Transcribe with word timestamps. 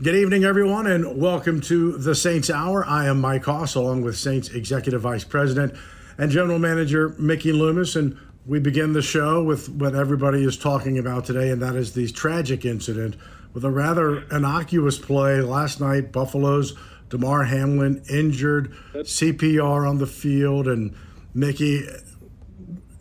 Good 0.00 0.14
evening, 0.14 0.44
everyone, 0.44 0.86
and 0.86 1.20
welcome 1.20 1.60
to 1.62 1.98
the 1.98 2.14
Saints 2.14 2.50
Hour. 2.50 2.86
I 2.86 3.06
am 3.06 3.20
Mike 3.20 3.46
Hoss, 3.46 3.74
along 3.74 4.02
with 4.02 4.16
Saints 4.16 4.48
Executive 4.48 5.00
Vice 5.00 5.24
President 5.24 5.74
and 6.16 6.30
General 6.30 6.60
Manager 6.60 7.16
Mickey 7.18 7.50
Loomis, 7.50 7.96
and 7.96 8.16
we 8.46 8.60
begin 8.60 8.92
the 8.92 9.02
show 9.02 9.42
with 9.42 9.68
what 9.68 9.96
everybody 9.96 10.44
is 10.44 10.56
talking 10.56 10.98
about 10.98 11.24
today, 11.24 11.50
and 11.50 11.60
that 11.62 11.74
is 11.74 11.94
the 11.94 12.06
tragic 12.12 12.64
incident 12.64 13.16
with 13.52 13.64
a 13.64 13.70
rather 13.72 14.20
innocuous 14.30 14.98
play 14.98 15.40
last 15.40 15.80
night. 15.80 16.12
Buffalo's 16.12 16.74
Damar 17.08 17.42
Hamlin 17.42 18.00
injured, 18.08 18.72
CPR 18.94 19.90
on 19.90 19.98
the 19.98 20.06
field, 20.06 20.68
and 20.68 20.94
Mickey. 21.34 21.82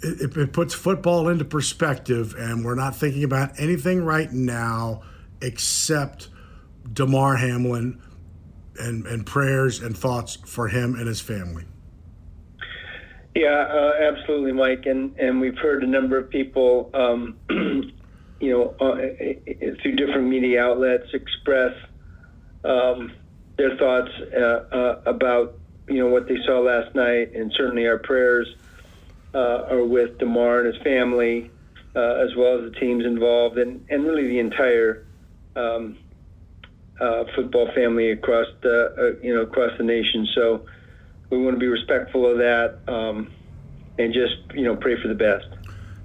It, 0.01 0.35
it 0.35 0.51
puts 0.51 0.73
football 0.73 1.29
into 1.29 1.45
perspective, 1.45 2.33
and 2.39 2.65
we're 2.65 2.73
not 2.73 2.95
thinking 2.95 3.23
about 3.23 3.51
anything 3.59 4.03
right 4.03 4.31
now 4.31 5.03
except 5.41 6.29
Damar 6.93 7.35
Hamlin 7.37 8.01
and, 8.79 9.05
and 9.05 9.25
prayers 9.25 9.81
and 9.81 9.97
thoughts 9.97 10.35
for 10.35 10.67
him 10.67 10.95
and 10.95 11.07
his 11.07 11.21
family. 11.21 11.65
Yeah, 13.35 13.49
uh, 13.49 13.93
absolutely, 14.01 14.51
Mike. 14.51 14.85
And, 14.85 15.15
and 15.19 15.39
we've 15.39 15.57
heard 15.57 15.83
a 15.83 15.87
number 15.87 16.17
of 16.17 16.29
people, 16.29 16.89
um, 16.93 17.37
you 18.39 18.51
know, 18.51 18.75
uh, 18.79 18.95
through 19.81 19.95
different 19.95 20.27
media 20.27 20.63
outlets 20.63 21.07
express 21.13 21.73
um, 22.63 23.11
their 23.57 23.77
thoughts 23.77 24.11
uh, 24.35 24.39
uh 24.39 25.01
about, 25.05 25.57
you 25.87 25.99
know, 25.99 26.07
what 26.07 26.27
they 26.27 26.37
saw 26.45 26.59
last 26.59 26.95
night. 26.95 27.33
And 27.35 27.51
certainly 27.55 27.87
our 27.87 27.99
prayers 27.99 28.47
uh, 29.35 29.67
are 29.69 29.83
with 29.83 30.17
Damar 30.17 30.61
and 30.61 30.73
his 30.73 30.83
family, 30.83 31.51
uh, 31.95 32.15
as 32.15 32.35
well 32.35 32.57
as 32.57 32.71
the 32.71 32.79
teams 32.79 33.05
involved, 33.05 33.57
and, 33.57 33.85
and 33.89 34.03
really 34.03 34.27
the 34.27 34.39
entire 34.39 35.05
um, 35.55 35.97
uh, 36.99 37.25
football 37.35 37.69
family 37.75 38.11
across 38.11 38.47
the 38.61 38.93
uh, 38.97 39.23
you 39.23 39.33
know 39.33 39.41
across 39.41 39.71
the 39.77 39.83
nation. 39.83 40.27
So 40.35 40.65
we 41.29 41.37
want 41.37 41.55
to 41.55 41.59
be 41.59 41.67
respectful 41.67 42.29
of 42.29 42.37
that 42.37 42.79
um, 42.87 43.31
and 43.97 44.13
just 44.13 44.35
you 44.53 44.63
know 44.63 44.75
pray 44.75 45.01
for 45.01 45.07
the 45.07 45.15
best. 45.15 45.47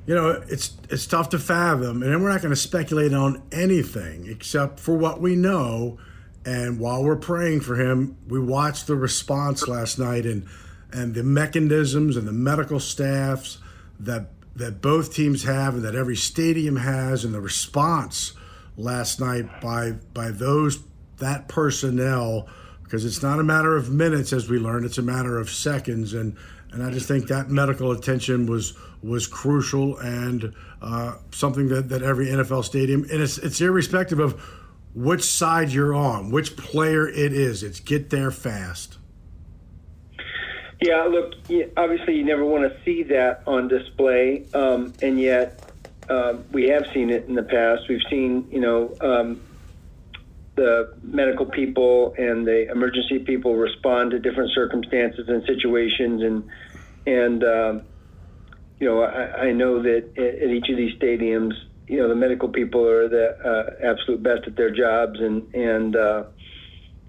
You 0.06 0.14
know, 0.16 0.42
it's 0.48 0.76
it's 0.91 1.06
tough 1.06 1.28
to 1.31 1.38
fathom, 1.38 2.02
and 2.02 2.22
we're 2.22 2.31
not 2.31 2.42
going 2.42 2.50
to 2.50 2.56
speculate 2.56 3.14
on 3.14 3.42
anything 3.52 4.26
except 4.26 4.81
for 4.81 4.97
what 4.97 5.20
we 5.20 5.36
know. 5.36 5.98
And 6.44 6.81
while 6.81 7.04
we're 7.04 7.14
praying 7.14 7.60
for 7.60 7.76
him, 7.76 8.16
we 8.26 8.41
watched 8.41 8.88
the 8.88 8.97
response 8.97 9.69
last 9.69 9.98
night 9.98 10.26
and 10.26 10.47
and 10.92 11.14
the 11.14 11.22
mechanisms 11.22 12.16
and 12.16 12.26
the 12.26 12.32
medical 12.32 12.81
staffs 12.81 13.58
that 14.00 14.26
that 14.54 14.82
both 14.82 15.14
teams 15.14 15.44
have 15.44 15.75
and 15.75 15.84
that 15.84 15.94
every 15.94 16.16
stadium 16.16 16.76
has, 16.76 17.25
and 17.25 17.32
the 17.32 17.41
response 17.41 18.34
last 18.76 19.20
night 19.20 19.60
by 19.60 19.92
by 20.14 20.30
those 20.30 20.82
that 21.18 21.48
personnel 21.48 22.48
because 22.92 23.06
it's 23.06 23.22
not 23.22 23.38
a 23.38 23.42
matter 23.42 23.74
of 23.74 23.90
minutes 23.90 24.34
as 24.34 24.50
we 24.50 24.58
learned 24.58 24.84
it's 24.84 24.98
a 24.98 25.02
matter 25.02 25.38
of 25.38 25.48
seconds. 25.48 26.12
And 26.12 26.36
and 26.72 26.82
I 26.82 26.90
just 26.90 27.08
think 27.08 27.28
that 27.28 27.48
medical 27.48 27.90
attention 27.90 28.46
was 28.46 28.74
was 29.02 29.26
crucial 29.26 29.96
and 29.98 30.54
uh, 30.82 31.16
something 31.30 31.68
that, 31.68 31.88
that 31.88 32.02
every 32.02 32.26
NFL 32.26 32.64
stadium 32.64 33.06
and 33.10 33.22
it's 33.22 33.38
it's 33.38 33.60
irrespective 33.62 34.18
of 34.18 34.40
which 34.94 35.22
side 35.22 35.70
you're 35.70 35.94
on 35.94 36.30
which 36.30 36.54
player 36.56 37.08
it 37.08 37.32
is 37.32 37.62
it's 37.62 37.80
get 37.80 38.10
there 38.10 38.30
fast. 38.30 38.98
Yeah 40.82 41.04
look 41.04 41.32
obviously 41.78 42.16
you 42.16 42.24
never 42.24 42.44
want 42.44 42.70
to 42.70 42.84
see 42.84 43.02
that 43.04 43.42
on 43.46 43.68
display 43.68 44.44
um, 44.52 44.92
and 45.00 45.18
yet 45.18 45.71
uh, 46.12 46.36
we 46.50 46.68
have 46.68 46.84
seen 46.92 47.10
it 47.10 47.26
in 47.26 47.34
the 47.34 47.42
past. 47.42 47.82
We've 47.88 48.06
seen, 48.10 48.46
you 48.50 48.60
know, 48.60 48.94
um, 49.00 49.40
the 50.54 50.94
medical 51.02 51.46
people 51.46 52.14
and 52.18 52.46
the 52.46 52.70
emergency 52.70 53.20
people 53.20 53.56
respond 53.56 54.10
to 54.10 54.18
different 54.18 54.50
circumstances 54.54 55.26
and 55.28 55.42
situations, 55.46 56.22
and 56.22 56.44
and 57.06 57.44
um, 57.44 57.82
you 58.78 58.86
know, 58.88 59.02
I, 59.02 59.46
I 59.46 59.52
know 59.52 59.82
that 59.82 60.10
at, 60.18 60.50
each 60.50 60.68
of 60.68 60.76
these 60.76 60.94
stadiums, 60.98 61.54
you 61.86 61.98
know, 61.98 62.08
the 62.08 62.14
medical 62.14 62.48
people 62.48 62.86
are 62.86 63.08
the 63.08 63.26
uh, 63.42 63.90
absolute 63.90 64.22
best 64.22 64.46
at 64.46 64.56
their 64.56 64.70
jobs, 64.70 65.18
and 65.18 65.54
and 65.54 65.96
uh, 65.96 66.24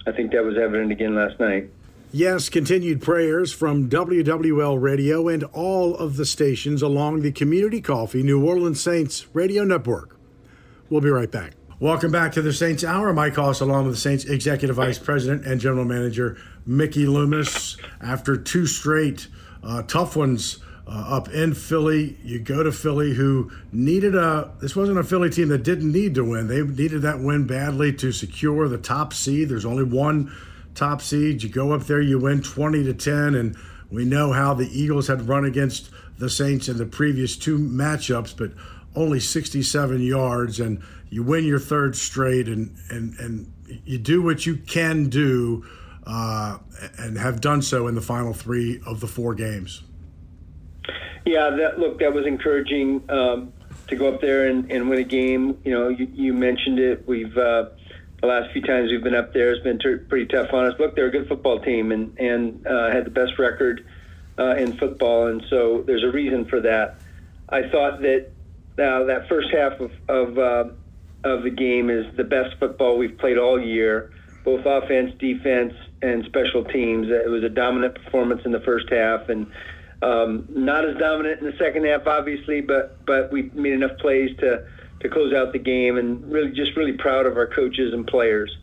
I 0.08 0.14
think 0.14 0.32
that 0.32 0.46
was 0.46 0.56
evident 0.58 0.92
again 0.92 1.16
last 1.16 1.40
night. 1.40 1.70
Yes, 2.16 2.48
continued 2.48 3.02
prayers 3.02 3.52
from 3.52 3.90
WWL 3.90 4.80
Radio 4.80 5.28
and 5.28 5.44
all 5.46 5.96
of 5.96 6.16
the 6.16 6.28
stations 6.28 6.84
along 6.84 7.24
the 7.24 7.32
Community 7.32 7.82
Coffee 7.82 8.22
New 8.22 8.46
Orleans 8.46 8.80
Saints 8.80 9.26
radio 9.34 9.64
network. 9.64 10.16
We'll 10.92 11.02
be 11.02 11.10
right 11.10 11.32
back. 11.32 11.54
Welcome 11.80 12.12
back 12.12 12.34
to 12.34 12.44
the 12.44 12.54
Saints 12.54 12.84
Hour. 12.84 13.14
Mike 13.14 13.34
Hoss, 13.34 13.62
along 13.62 13.86
with 13.86 13.96
the 13.96 14.00
Saints 14.00 14.26
Executive 14.26 14.76
Vice 14.76 15.00
President 15.00 15.48
and 15.48 15.60
General 15.60 15.86
Manager 15.86 16.38
Mickey 16.68 17.08
Loomis. 17.08 17.78
After 18.00 18.38
two 18.38 18.68
straight 18.68 19.26
uh, 19.64 19.82
tough 19.82 20.16
ones 20.16 20.60
uh, 20.86 20.92
up 20.92 21.30
in 21.30 21.56
Philly, 21.56 22.20
you 22.24 22.38
go 22.38 22.62
to 22.62 22.72
Philly, 22.72 23.16
who 23.16 23.52
needed 23.72 24.14
a. 24.14 24.52
This 24.62 24.76
wasn't 24.76 25.00
a 25.00 25.04
Philly 25.04 25.32
team 25.32 25.48
that 25.48 25.64
didn't 25.64 25.92
need 25.92 26.14
to 26.14 26.24
win. 26.24 26.48
They 26.48 26.62
needed 26.62 27.02
that 27.02 27.22
win 27.22 27.48
badly 27.48 27.92
to 27.94 28.12
secure 28.12 28.68
the 28.68 28.78
top 28.78 29.16
seed. 29.16 29.50
There's 29.50 29.66
only 29.66 29.84
one 29.84 30.32
top 30.76 31.02
seed. 31.02 31.44
You 31.44 31.50
go 31.50 31.72
up 31.74 31.84
there, 31.84 32.02
you 32.02 32.20
win 32.20 32.42
20 32.42 32.84
to 32.84 32.94
10, 32.94 33.36
and 33.36 33.58
we 33.92 34.06
know 34.06 34.32
how 34.32 34.54
the 34.54 34.68
Eagles 34.68 35.08
had 35.08 35.28
run 35.28 35.46
against 35.46 35.90
the 36.18 36.30
Saints 36.30 36.68
in 36.68 36.78
the 36.78 36.86
previous 36.86 37.36
two 37.36 37.58
matchups, 37.58 38.36
but 38.36 38.52
only 38.96 39.20
67 39.20 40.02
yards, 40.02 40.60
and 40.60 40.82
you 41.10 41.24
win 41.24 41.46
your 41.46 41.60
third 41.60 41.96
straight, 41.96 42.48
and 42.48 42.76
and 42.90 43.18
and 43.20 43.52
you 43.86 43.98
do 43.98 44.22
what 44.22 44.46
you 44.46 44.56
can 44.56 45.10
do, 45.10 45.66
uh, 46.06 46.58
and 46.98 47.18
have 47.18 47.42
done 47.42 47.62
so 47.62 47.88
in 47.88 47.96
the 47.96 48.02
final 48.02 48.34
three 48.34 48.82
of 48.86 49.00
the 49.00 49.08
four 49.08 49.34
games. 49.34 49.84
Yeah, 51.26 51.50
that 51.52 51.80
look 51.80 52.00
that 52.00 52.14
was 52.14 52.26
encouraging 52.26 53.04
um, 53.10 53.54
to 53.88 53.96
go 53.96 54.14
up 54.14 54.22
there 54.22 54.48
and, 54.48 54.70
and 54.72 54.90
win 54.90 55.00
a 55.00 55.04
game. 55.04 55.58
You 55.64 55.72
know, 55.72 55.90
you, 55.90 56.08
you 56.14 56.34
mentioned 56.34 56.80
it. 56.80 57.08
We've 57.08 57.38
uh, 57.38 57.70
the 58.24 58.30
last 58.30 58.54
few 58.54 58.62
times 58.62 58.90
we've 58.90 59.04
been 59.04 59.16
up 59.16 59.34
there 59.34 59.50
has 59.50 59.62
been 59.64 59.78
t- 59.80 59.98
pretty 60.08 60.28
tough 60.28 60.54
on 60.54 60.66
us. 60.66 60.74
Look, 60.80 60.96
they're 60.96 61.08
a 61.08 61.12
good 61.12 61.28
football 61.28 61.60
team 61.60 61.92
and 61.92 62.18
and 62.18 62.66
uh, 62.66 62.90
had 62.90 63.06
the 63.06 63.10
best 63.10 63.38
record 63.38 63.86
uh, 64.40 64.56
in 64.56 64.78
football, 64.78 65.28
and 65.28 65.44
so 65.50 65.84
there's 65.86 66.06
a 66.06 66.12
reason 66.12 66.46
for 66.46 66.62
that. 66.62 66.96
I 67.50 67.64
thought 67.70 68.02
that 68.02 68.32
uh, 68.80 69.04
that 69.04 69.28
first 69.28 69.50
half 69.52 69.74
of 69.74 69.92
of, 70.08 70.38
uh, 70.38 70.70
of 71.26 71.44
the 71.44 71.50
game 71.50 71.90
is 71.90 72.06
the 72.16 72.24
best 72.24 72.56
football 72.62 72.98
we've 72.98 73.18
played 73.18 73.38
all 73.38 73.62
year, 73.62 74.12
both 74.46 74.66
offense, 74.66 75.12
defense, 75.20 75.74
and 76.02 76.24
special 76.24 76.64
teams. 76.64 77.08
It 77.10 77.30
was 77.30 77.44
a 77.44 77.50
dominant 77.50 77.96
performance 78.06 78.44
in 78.46 78.54
the 78.54 78.62
first 78.62 78.86
half, 78.90 79.28
and 79.28 79.48
um, 80.02 80.48
not 80.50 80.88
as 80.88 80.96
dominant 80.96 81.42
in 81.42 81.48
the 81.48 81.58
second 81.60 81.86
half, 81.86 82.08
obviously, 82.08 82.62
but 82.62 83.06
but 83.06 83.34
we 83.34 83.52
made 83.54 83.74
enough 83.74 83.98
plays 84.00 84.30
to 84.40 84.64
to 85.04 85.10
close 85.10 85.34
out 85.34 85.54
the 85.54 85.60
game, 85.60 85.98
and 85.98 86.32
really 86.32 86.52
just 86.52 86.76
really 86.76 86.94
proud 86.94 87.26
of 87.26 87.38
our 87.38 87.48
coaches 87.48 87.94
and 87.94 88.08
players. 88.08 88.58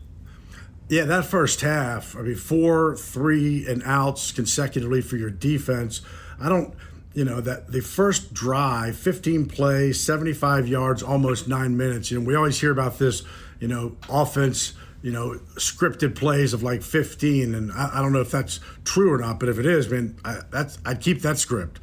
Yeah, 0.89 1.05
that 1.05 1.25
first 1.25 1.61
half, 1.61 2.17
I 2.17 2.21
mean, 2.21 2.35
four, 2.35 2.97
three, 2.97 3.65
and 3.65 3.81
outs 3.85 4.33
consecutively 4.33 5.01
for 5.01 5.15
your 5.15 5.29
defense. 5.29 6.01
I 6.37 6.49
don't, 6.49 6.73
you 7.13 7.23
know, 7.23 7.39
that 7.39 7.71
the 7.71 7.79
first 7.79 8.33
drive, 8.33 8.97
15 8.97 9.45
plays, 9.45 10.03
75 10.03 10.67
yards, 10.67 11.01
almost 11.01 11.47
nine 11.47 11.77
minutes. 11.77 12.11
You 12.11 12.19
know, 12.19 12.25
we 12.25 12.35
always 12.35 12.59
hear 12.59 12.71
about 12.71 12.99
this, 12.99 13.23
you 13.61 13.69
know, 13.69 13.95
offense 14.09 14.73
you 15.01 15.11
know, 15.11 15.39
scripted 15.55 16.15
plays 16.15 16.53
of 16.53 16.63
like 16.63 16.81
15. 16.81 17.55
And 17.55 17.71
I, 17.71 17.89
I 17.95 18.01
don't 18.01 18.13
know 18.13 18.21
if 18.21 18.31
that's 18.31 18.59
true 18.83 19.11
or 19.11 19.17
not, 19.17 19.39
but 19.39 19.49
if 19.49 19.57
it 19.57 19.65
is, 19.65 19.89
man, 19.89 20.15
I, 20.23 20.41
that's 20.51 20.77
I'd 20.85 21.01
keep 21.01 21.21
that 21.21 21.37
script. 21.37 21.79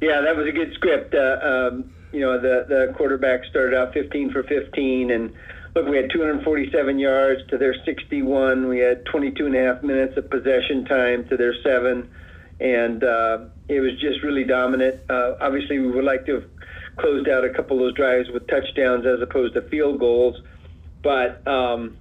Yeah, 0.00 0.20
that 0.20 0.36
was 0.36 0.46
a 0.46 0.52
good 0.52 0.74
script. 0.74 1.14
Uh, 1.14 1.38
um, 1.42 1.94
you 2.12 2.20
know, 2.20 2.40
the 2.40 2.66
the 2.68 2.94
quarterback 2.96 3.44
started 3.50 3.76
out 3.76 3.92
15 3.92 4.32
for 4.32 4.42
15, 4.42 5.10
and 5.10 5.32
look, 5.74 5.86
we 5.86 5.96
had 5.96 6.10
247 6.10 6.98
yards 6.98 7.42
to 7.48 7.58
their 7.58 7.74
61. 7.84 8.68
We 8.68 8.78
had 8.78 9.04
22 9.06 9.46
and 9.46 9.56
a 9.56 9.62
half 9.62 9.82
minutes 9.82 10.16
of 10.16 10.30
possession 10.30 10.84
time 10.84 11.28
to 11.28 11.36
their 11.36 11.54
seven, 11.62 12.08
and 12.60 13.02
uh, 13.04 13.38
it 13.68 13.80
was 13.80 13.92
just 14.00 14.22
really 14.22 14.44
dominant. 14.44 15.00
Uh, 15.10 15.34
obviously, 15.40 15.78
we 15.78 15.90
would 15.90 16.04
like 16.04 16.26
to 16.26 16.34
have 16.34 16.44
closed 16.96 17.28
out 17.28 17.44
a 17.44 17.50
couple 17.50 17.76
of 17.76 17.82
those 17.82 17.94
drives 17.94 18.28
with 18.30 18.46
touchdowns 18.46 19.04
as 19.04 19.20
opposed 19.20 19.54
to 19.54 19.62
field 19.62 20.00
goals 20.00 20.36
but 21.06 21.46
um, 21.46 21.96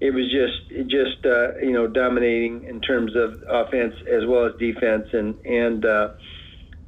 it 0.00 0.14
was 0.14 0.24
just 0.32 0.88
just 0.88 1.26
uh, 1.26 1.58
you 1.58 1.72
know 1.72 1.86
dominating 1.86 2.64
in 2.64 2.80
terms 2.80 3.14
of 3.14 3.42
offense 3.46 3.94
as 4.10 4.24
well 4.26 4.46
as 4.46 4.52
defense, 4.58 5.08
and 5.12 5.38
and 5.44 5.84
uh, 5.84 6.08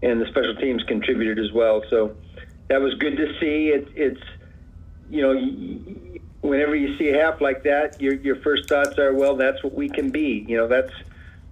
and 0.03 0.19
the 0.19 0.27
special 0.31 0.57
teams 0.57 0.83
contributed 0.85 1.39
as 1.39 1.53
well. 1.53 1.83
So 1.91 2.17
that 2.69 2.81
was 2.81 2.95
good 2.95 3.17
to 3.17 3.39
see. 3.41 3.69
It, 3.69 3.89
it's 3.95 4.23
you 5.11 5.23
know 5.23 6.13
whenever 6.41 6.75
you 6.75 6.97
see 6.99 7.09
a 7.11 7.23
half 7.23 7.41
like 7.41 7.63
that, 7.65 8.01
your 8.01 8.15
your 8.15 8.37
first 8.37 8.69
thoughts 8.69 8.99
are, 8.99 9.15
well, 9.15 9.37
that's 9.37 9.63
what 9.63 9.75
we 9.75 9.89
can 9.89 10.11
be. 10.11 10.45
You 10.49 10.59
know, 10.59 10.69
that's 10.69 10.93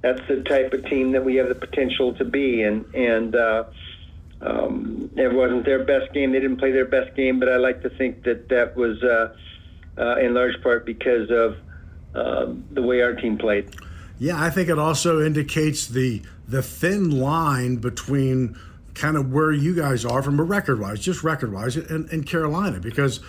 that's 0.02 0.20
the 0.28 0.42
type 0.42 0.72
of 0.72 0.84
team 0.86 1.12
that 1.12 1.24
we 1.24 1.36
have 1.36 1.48
the 1.48 1.54
potential 1.54 2.14
to 2.14 2.24
be, 2.24 2.62
and 2.62 2.84
and. 2.94 3.34
Uh, 3.34 3.64
um, 4.42 5.10
it 5.16 5.32
wasn't 5.32 5.66
their 5.66 5.84
best 5.84 6.14
game. 6.14 6.32
They 6.32 6.40
didn't 6.40 6.56
play 6.56 6.72
their 6.72 6.86
best 6.86 7.14
game, 7.14 7.38
but 7.38 7.50
I 7.50 7.56
like 7.56 7.82
to 7.82 7.90
think 7.90 8.22
that 8.24 8.48
that 8.48 8.74
was 8.74 9.02
uh, 9.02 9.36
uh, 9.98 10.16
in 10.16 10.32
large 10.32 10.60
part 10.62 10.86
because 10.86 11.30
of 11.30 11.58
uh, 12.14 12.52
the 12.70 12.80
way 12.80 13.02
our 13.02 13.14
team 13.14 13.36
played. 13.36 13.74
Yeah, 14.18 14.42
I 14.42 14.50
think 14.50 14.68
it 14.68 14.78
also 14.78 15.20
indicates 15.20 15.86
the 15.86 16.22
the 16.48 16.62
thin 16.62 17.10
line 17.10 17.76
between 17.76 18.58
kind 19.00 19.16
of 19.16 19.32
where 19.32 19.50
you 19.50 19.74
guys 19.74 20.04
are 20.04 20.22
from 20.22 20.38
a 20.38 20.42
record 20.42 20.78
wise, 20.78 21.00
just 21.00 21.24
record 21.24 21.52
wise, 21.52 21.76
in, 21.76 22.08
in 22.10 22.24
Carolina, 22.24 22.80
because. 22.80 23.20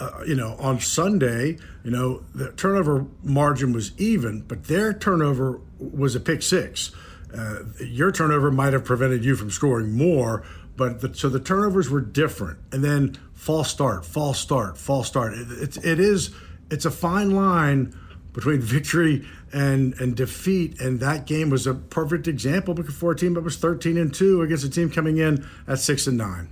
Uh, 0.00 0.24
you 0.26 0.34
know, 0.34 0.56
on 0.58 0.80
Sunday, 0.80 1.56
you 1.84 1.90
know, 1.92 2.24
the 2.34 2.50
turnover 2.54 3.06
margin 3.22 3.72
was 3.72 3.92
even, 3.96 4.40
but 4.40 4.64
their 4.64 4.92
turnover 4.92 5.60
was 5.78 6.16
a 6.16 6.20
pick 6.20 6.42
six. 6.42 6.90
Uh, 7.32 7.60
your 7.80 8.10
turnover 8.10 8.50
might 8.50 8.72
have 8.72 8.84
prevented 8.84 9.24
you 9.24 9.36
from 9.36 9.52
scoring 9.52 9.92
more, 9.92 10.44
but 10.76 11.00
the, 11.00 11.14
so 11.14 11.28
the 11.28 11.40
turnovers 11.40 11.90
were 11.90 12.00
different. 12.00 12.58
And 12.72 12.82
then 12.82 13.16
false 13.34 13.70
start, 13.70 14.04
false 14.04 14.38
start, 14.38 14.78
false 14.78 15.06
start. 15.06 15.34
It, 15.34 15.46
it's 15.50 15.76
it 15.78 16.00
is 16.00 16.34
it's 16.70 16.84
a 16.84 16.90
fine 16.90 17.30
line 17.30 17.94
between 18.32 18.60
victory 18.62 19.26
and 19.54 19.94
and 20.00 20.16
defeat, 20.16 20.80
and 20.80 21.00
that 21.00 21.26
game 21.26 21.48
was 21.48 21.66
a 21.66 21.74
perfect 21.74 22.26
example 22.26 22.74
because 22.74 22.94
for 22.94 23.12
a 23.12 23.16
team 23.16 23.34
that 23.34 23.42
was 23.42 23.56
thirteen 23.56 23.96
and 23.96 24.12
two 24.12 24.42
against 24.42 24.64
a 24.64 24.70
team 24.70 24.90
coming 24.90 25.16
in 25.18 25.46
at 25.68 25.78
six 25.78 26.06
and 26.06 26.18
nine. 26.18 26.50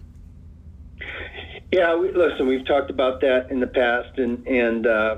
Yeah, 1.72 1.96
we, 1.96 2.12
listen, 2.12 2.46
we've 2.46 2.64
talked 2.66 2.90
about 2.90 3.20
that 3.22 3.50
in 3.50 3.58
the 3.58 3.66
past, 3.66 4.18
and 4.18 4.46
and 4.46 4.86
uh, 4.86 5.16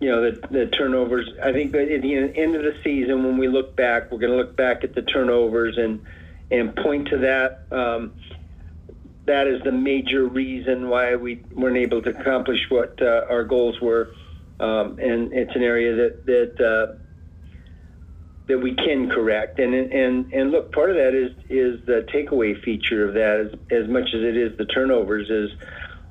you 0.00 0.08
know 0.08 0.30
the 0.30 0.48
the 0.48 0.66
turnovers. 0.66 1.28
I 1.42 1.52
think 1.52 1.74
at 1.74 2.02
the 2.02 2.14
end 2.14 2.56
of 2.56 2.62
the 2.62 2.74
season, 2.82 3.22
when 3.22 3.36
we 3.36 3.48
look 3.48 3.76
back, 3.76 4.10
we're 4.10 4.18
going 4.18 4.32
to 4.32 4.38
look 4.38 4.56
back 4.56 4.82
at 4.82 4.94
the 4.94 5.02
turnovers 5.02 5.76
and 5.76 6.02
and 6.50 6.74
point 6.74 7.08
to 7.08 7.18
that. 7.18 7.64
Um, 7.70 8.14
that 9.26 9.46
is 9.46 9.62
the 9.62 9.72
major 9.72 10.26
reason 10.26 10.88
why 10.88 11.16
we 11.16 11.44
weren't 11.52 11.76
able 11.76 12.02
to 12.02 12.10
accomplish 12.10 12.58
what 12.70 13.00
uh, 13.00 13.26
our 13.28 13.44
goals 13.44 13.80
were, 13.80 14.14
um, 14.60 14.98
and 14.98 15.32
it's 15.32 15.54
an 15.54 15.62
area 15.62 15.94
that 15.96 16.26
that 16.26 16.64
uh, 16.64 16.96
that 18.48 18.58
we 18.58 18.74
can 18.74 19.10
correct. 19.10 19.58
And 19.58 19.74
and 19.74 20.32
and 20.32 20.50
look, 20.50 20.72
part 20.72 20.90
of 20.90 20.96
that 20.96 21.14
is 21.14 21.32
is 21.48 21.84
the 21.86 22.06
takeaway 22.12 22.60
feature 22.62 23.06
of 23.06 23.14
that, 23.14 23.40
as 23.40 23.82
as 23.82 23.88
much 23.88 24.08
as 24.14 24.22
it 24.22 24.36
is 24.36 24.56
the 24.58 24.66
turnovers. 24.66 25.30
Is 25.30 25.50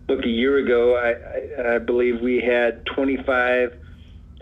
look, 0.08 0.26
a 0.26 0.30
year 0.30 0.58
ago, 0.58 0.96
I 0.96 1.62
I, 1.62 1.76
I 1.76 1.78
believe 1.80 2.22
we 2.22 2.42
had 2.42 2.86
25 2.86 3.74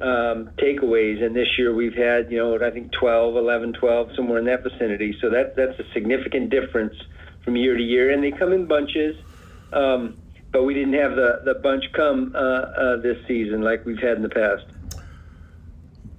um, 0.02 0.50
takeaways, 0.58 1.24
and 1.24 1.36
this 1.36 1.48
year 1.58 1.74
we've 1.74 1.96
had 1.96 2.32
you 2.32 2.38
know 2.38 2.66
I 2.66 2.72
think 2.72 2.92
12, 2.92 3.36
11, 3.36 3.74
12, 3.74 4.10
somewhere 4.16 4.40
in 4.40 4.46
that 4.46 4.64
vicinity. 4.64 5.16
So 5.20 5.30
that 5.32 5.56
that's 5.56 5.80
a 5.80 5.92
significant 5.94 6.50
difference 6.50 6.96
from 7.44 7.56
year 7.56 7.76
to 7.76 7.84
year, 7.84 8.12
and 8.12 8.24
they 8.24 8.32
come 8.32 8.54
in 8.54 8.66
bunches. 8.66 9.16
Um, 9.74 10.18
but 10.52 10.64
we 10.64 10.74
didn't 10.74 10.94
have 10.94 11.16
the, 11.16 11.42
the 11.46 11.56
bunch 11.56 11.86
come 11.94 12.34
uh, 12.36 12.40
uh, 12.40 12.98
this 12.98 13.18
season 13.28 13.62
like 13.62 13.86
we've 13.86 14.00
had 14.00 14.18
in 14.18 14.24
the 14.24 14.30
past. 14.30 14.66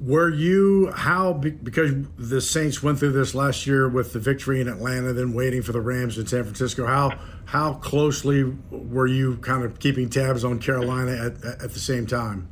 Were 0.00 0.30
you 0.30 0.90
how 0.92 1.34
because 1.34 1.92
the 2.16 2.40
Saints 2.40 2.82
went 2.82 2.98
through 2.98 3.12
this 3.12 3.34
last 3.34 3.66
year 3.66 3.86
with 3.86 4.14
the 4.14 4.18
victory 4.18 4.58
in 4.60 4.66
Atlanta, 4.66 5.12
then 5.12 5.34
waiting 5.34 5.60
for 5.60 5.72
the 5.72 5.80
Rams 5.80 6.16
in 6.16 6.26
San 6.26 6.44
Francisco? 6.44 6.86
How 6.86 7.18
how 7.44 7.74
closely 7.74 8.44
were 8.70 9.06
you 9.06 9.36
kind 9.38 9.62
of 9.62 9.78
keeping 9.78 10.08
tabs 10.08 10.42
on 10.42 10.58
Carolina 10.58 11.12
at, 11.12 11.44
at 11.44 11.72
the 11.72 11.78
same 11.78 12.06
time? 12.06 12.48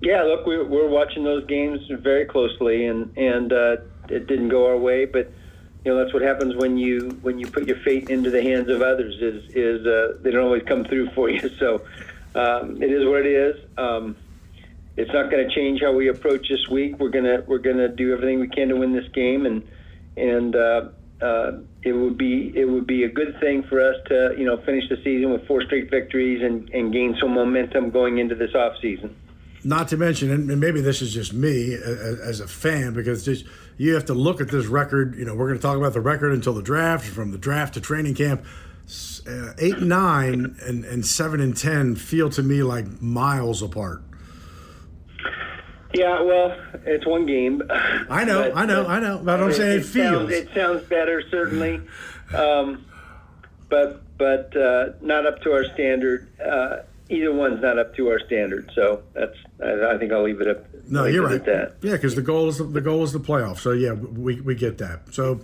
Yeah, 0.00 0.22
look, 0.22 0.46
we, 0.46 0.62
we're 0.62 0.88
watching 0.88 1.24
those 1.24 1.44
games 1.46 1.80
very 1.90 2.24
closely, 2.24 2.86
and 2.86 3.16
and 3.18 3.52
uh, 3.52 3.76
it 4.08 4.28
didn't 4.28 4.50
go 4.50 4.66
our 4.66 4.78
way, 4.78 5.06
but 5.06 5.32
you 5.84 5.92
know 5.92 6.02
that's 6.02 6.14
what 6.14 6.22
happens 6.22 6.56
when 6.56 6.78
you 6.78 7.18
when 7.22 7.38
you 7.38 7.46
put 7.46 7.66
your 7.66 7.76
fate 7.76 8.08
into 8.08 8.30
the 8.30 8.42
hands 8.42 8.68
of 8.68 8.80
others 8.80 9.14
is 9.20 9.44
is 9.54 9.86
uh, 9.86 10.16
they 10.22 10.30
don't 10.30 10.44
always 10.44 10.62
come 10.62 10.84
through 10.84 11.10
for 11.10 11.28
you. 11.28 11.50
So 11.58 11.82
um, 12.34 12.82
it 12.82 12.90
is 12.90 13.06
what 13.06 13.20
it 13.20 13.26
is. 13.26 13.56
Um, 13.78 14.16
it's 14.96 15.12
not 15.12 15.30
going 15.30 15.48
to 15.48 15.54
change 15.54 15.80
how 15.80 15.92
we 15.92 16.08
approach 16.08 16.48
this 16.48 16.68
week. 16.68 16.98
We're 16.98 17.10
gonna 17.10 17.44
we're 17.46 17.58
gonna 17.58 17.88
do 17.88 18.12
everything 18.12 18.40
we 18.40 18.48
can 18.48 18.68
to 18.68 18.76
win 18.76 18.92
this 18.92 19.08
game 19.12 19.46
and 19.46 19.62
and 20.16 20.56
uh, 20.56 20.88
uh, 21.20 21.52
it 21.82 21.92
would 21.92 22.16
be 22.16 22.52
it 22.56 22.64
would 22.64 22.86
be 22.86 23.04
a 23.04 23.08
good 23.08 23.38
thing 23.40 23.62
for 23.64 23.80
us 23.80 23.96
to 24.08 24.34
you 24.38 24.44
know 24.44 24.56
finish 24.58 24.88
the 24.88 24.96
season 25.04 25.32
with 25.32 25.46
four 25.46 25.62
straight 25.62 25.90
victories 25.90 26.42
and, 26.42 26.68
and 26.70 26.92
gain 26.92 27.16
some 27.20 27.34
momentum 27.34 27.90
going 27.90 28.18
into 28.18 28.34
this 28.34 28.54
off 28.54 28.74
season 28.80 29.14
not 29.64 29.88
to 29.88 29.96
mention, 29.96 30.30
and 30.30 30.60
maybe 30.60 30.80
this 30.80 31.02
is 31.02 31.12
just 31.12 31.32
me 31.32 31.74
as 31.74 32.40
a 32.40 32.46
fan, 32.46 32.92
because 32.92 33.24
just 33.24 33.46
you 33.76 33.94
have 33.94 34.04
to 34.06 34.14
look 34.14 34.40
at 34.40 34.48
this 34.48 34.66
record. 34.66 35.16
You 35.16 35.24
know, 35.24 35.34
we're 35.34 35.48
going 35.48 35.58
to 35.58 35.62
talk 35.62 35.76
about 35.76 35.92
the 35.92 36.00
record 36.00 36.32
until 36.32 36.52
the 36.52 36.62
draft, 36.62 37.06
from 37.06 37.32
the 37.32 37.38
draft 37.38 37.74
to 37.74 37.80
training 37.80 38.14
camp. 38.14 38.44
Uh, 39.26 39.54
eight, 39.58 39.80
nine, 39.80 40.56
and, 40.60 40.84
and 40.84 41.06
seven 41.06 41.40
and 41.40 41.56
ten 41.56 41.96
feel 41.96 42.28
to 42.28 42.42
me 42.42 42.62
like 42.62 43.00
miles 43.00 43.62
apart. 43.62 44.02
Yeah, 45.94 46.20
well, 46.20 46.54
it's 46.84 47.06
one 47.06 47.24
game. 47.24 47.62
I 47.70 48.24
know, 48.24 48.50
but, 48.50 48.58
I 48.58 48.66
know, 48.66 48.86
I 48.86 49.00
know. 49.00 49.22
But 49.24 49.40
I'm 49.40 49.50
it, 49.50 49.54
saying 49.54 49.80
it, 49.80 49.86
feels. 49.86 50.28
Sounds, 50.28 50.32
it 50.32 50.48
sounds 50.52 50.82
better, 50.82 51.22
certainly, 51.30 51.80
um, 52.34 52.84
but 53.70 54.02
but 54.18 54.54
uh, 54.54 54.90
not 55.00 55.24
up 55.24 55.40
to 55.42 55.52
our 55.52 55.64
standard. 55.72 56.28
Uh, 56.38 56.78
either 57.08 57.32
one's 57.32 57.62
not 57.62 57.78
up 57.78 57.94
to 57.96 58.08
our 58.08 58.18
standard. 58.20 58.70
So 58.74 59.02
that's 59.12 59.36
I, 59.62 59.94
I 59.94 59.98
think 59.98 60.12
I'll 60.12 60.24
leave 60.24 60.40
it 60.40 60.48
up. 60.48 60.66
No, 60.88 61.04
you're 61.04 61.24
right. 61.24 61.44
That. 61.44 61.76
Yeah, 61.82 61.92
because 61.92 62.14
the 62.14 62.22
goal 62.22 62.48
is 62.48 62.58
the, 62.58 62.64
the 62.64 62.80
goal 62.80 63.02
is 63.02 63.12
the 63.12 63.20
playoff. 63.20 63.58
So 63.58 63.72
yeah, 63.72 63.92
we 63.92 64.40
we 64.40 64.54
get 64.54 64.78
that. 64.78 65.12
So. 65.12 65.40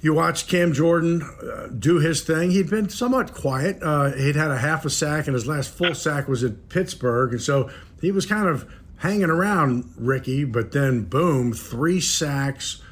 You 0.00 0.12
watch 0.12 0.48
Cam 0.48 0.74
Jordan 0.74 1.22
uh, 1.22 1.68
do 1.68 1.98
his 1.98 2.20
thing. 2.20 2.50
He'd 2.50 2.68
been 2.68 2.90
somewhat 2.90 3.32
quiet. 3.32 3.82
Uh, 3.82 4.12
he'd 4.12 4.36
had 4.36 4.50
a 4.50 4.58
half 4.58 4.84
a 4.84 4.90
sack, 4.90 5.26
and 5.26 5.32
his 5.32 5.46
last 5.46 5.70
full 5.70 5.94
sack 5.94 6.28
was 6.28 6.44
at 6.44 6.68
Pittsburgh, 6.68 7.32
and 7.32 7.40
so 7.40 7.70
he 8.02 8.10
was 8.10 8.26
kind 8.26 8.46
of 8.46 8.70
hanging 8.98 9.30
around 9.30 9.90
Rickey. 9.96 10.44
But 10.44 10.72
then, 10.72 11.04
boom, 11.04 11.54
three 11.54 12.02
sacks, 12.02 12.82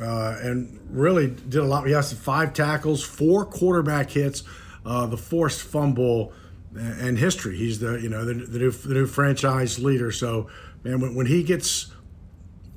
uh, 0.00 0.38
and 0.40 0.80
really 0.88 1.26
did 1.26 1.56
a 1.56 1.64
lot. 1.64 1.86
He 1.86 1.92
has 1.92 2.14
five 2.14 2.54
tackles, 2.54 3.04
four 3.04 3.44
quarterback 3.44 4.08
hits, 4.08 4.42
uh, 4.86 5.04
the 5.04 5.18
forced 5.18 5.60
fumble 5.60 6.32
and 6.74 7.18
history. 7.18 7.56
He's 7.56 7.80
the 7.80 8.00
you 8.00 8.08
know 8.08 8.24
the, 8.24 8.34
the 8.34 8.58
new 8.58 8.70
the 8.70 8.94
new 8.94 9.06
franchise 9.06 9.78
leader. 9.78 10.12
So 10.12 10.48
man, 10.84 11.00
when, 11.00 11.14
when 11.14 11.26
he 11.26 11.42
gets 11.42 11.90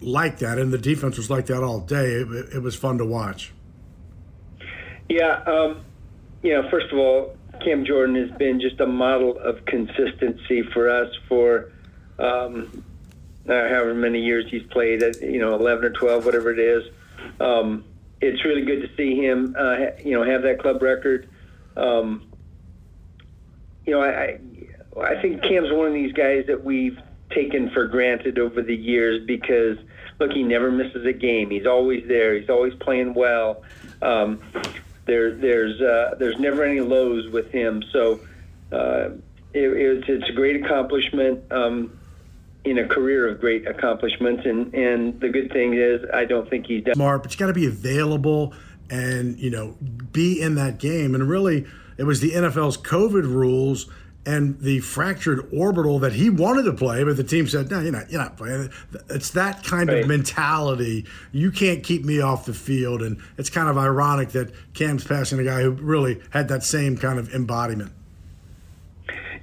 like 0.01 0.39
that, 0.39 0.57
and 0.57 0.71
the 0.71 0.77
defense 0.77 1.17
was 1.17 1.29
like 1.29 1.47
that 1.47 1.63
all 1.63 1.79
day, 1.79 2.13
it, 2.13 2.55
it 2.55 2.61
was 2.61 2.75
fun 2.75 2.97
to 2.97 3.05
watch. 3.05 3.53
Yeah, 5.09 5.43
um, 5.45 5.85
you 6.41 6.53
know, 6.53 6.69
first 6.69 6.91
of 6.91 6.97
all, 6.97 7.37
Cam 7.63 7.85
Jordan 7.85 8.15
has 8.15 8.31
been 8.37 8.59
just 8.59 8.79
a 8.79 8.85
model 8.85 9.37
of 9.37 9.63
consistency 9.65 10.63
for 10.73 10.89
us 10.89 11.13
for 11.27 11.71
um, 12.19 12.83
however 13.47 13.93
many 13.93 14.21
years 14.21 14.45
he's 14.49 14.63
played. 14.63 15.03
At 15.03 15.21
you 15.21 15.39
know, 15.39 15.55
eleven 15.55 15.85
or 15.85 15.91
twelve, 15.91 16.25
whatever 16.25 16.51
it 16.51 16.59
is. 16.59 16.83
Um, 17.39 17.85
it's 18.21 18.43
really 18.45 18.63
good 18.63 18.81
to 18.81 18.95
see 18.95 19.15
him, 19.15 19.55
uh, 19.57 19.77
you 20.03 20.11
know, 20.11 20.23
have 20.23 20.43
that 20.43 20.59
club 20.59 20.81
record. 20.81 21.29
Um, 21.75 22.31
you 23.85 23.93
know, 23.93 24.01
I, 24.01 24.39
I 24.99 25.21
think 25.21 25.41
Cam's 25.43 25.71
one 25.71 25.87
of 25.87 25.93
these 25.93 26.13
guys 26.13 26.45
that 26.47 26.63
we've 26.63 26.97
taken 27.31 27.69
for 27.71 27.87
granted 27.87 28.39
over 28.39 28.61
the 28.61 28.75
years 28.75 29.25
because 29.25 29.77
look, 30.19 30.31
he 30.31 30.43
never 30.43 30.71
misses 30.71 31.05
a 31.05 31.13
game. 31.13 31.49
He's 31.49 31.65
always 31.65 32.07
there. 32.07 32.35
He's 32.35 32.49
always 32.49 32.73
playing 32.75 33.13
well. 33.13 33.63
Um, 34.01 34.41
there, 35.05 35.33
there's 35.33 35.79
uh, 35.81 36.15
there's 36.17 36.39
never 36.39 36.63
any 36.63 36.81
lows 36.81 37.29
with 37.29 37.51
him. 37.51 37.83
So 37.91 38.19
uh, 38.71 39.09
it, 39.53 39.71
it's, 39.71 40.05
it's 40.07 40.29
a 40.29 40.33
great 40.33 40.63
accomplishment 40.63 41.51
um, 41.51 41.99
in 42.63 42.77
a 42.79 42.87
career 42.87 43.27
of 43.27 43.39
great 43.39 43.67
accomplishments. 43.67 44.45
And, 44.45 44.73
and 44.73 45.19
the 45.19 45.29
good 45.29 45.51
thing 45.51 45.73
is, 45.73 46.01
I 46.13 46.25
don't 46.25 46.49
think 46.49 46.65
he's 46.65 46.83
done. 46.83 46.95
Smart, 46.95 47.23
but 47.23 47.33
you 47.33 47.37
got 47.37 47.47
to 47.47 47.53
be 47.53 47.67
available 47.67 48.53
and, 48.89 49.37
you 49.39 49.49
know, 49.49 49.75
be 50.11 50.41
in 50.41 50.55
that 50.55 50.79
game. 50.79 51.15
And 51.15 51.27
really, 51.27 51.65
it 51.97 52.03
was 52.03 52.19
the 52.19 52.31
NFL's 52.31 52.77
COVID 52.77 53.23
rules 53.23 53.89
and 54.25 54.59
the 54.59 54.79
fractured 54.79 55.47
orbital 55.53 55.99
that 55.99 56.13
he 56.13 56.29
wanted 56.29 56.63
to 56.63 56.73
play, 56.73 57.03
but 57.03 57.15
the 57.15 57.23
team 57.23 57.47
said, 57.47 57.69
"No, 57.69 57.79
you're 57.79 57.91
not. 57.91 58.09
You're 58.09 58.21
not 58.21 58.37
playing." 58.37 58.69
It's 59.09 59.31
that 59.31 59.63
kind 59.63 59.89
right. 59.89 60.01
of 60.01 60.07
mentality. 60.07 61.05
You 61.31 61.51
can't 61.51 61.83
keep 61.83 62.03
me 62.03 62.21
off 62.21 62.45
the 62.45 62.53
field, 62.53 63.03
and 63.03 63.21
it's 63.37 63.49
kind 63.49 63.69
of 63.69 63.77
ironic 63.77 64.29
that 64.29 64.51
Cam's 64.73 65.03
passing 65.03 65.39
a 65.39 65.43
guy 65.43 65.61
who 65.61 65.71
really 65.71 66.21
had 66.31 66.47
that 66.47 66.63
same 66.63 66.97
kind 66.97 67.19
of 67.19 67.33
embodiment. 67.33 67.91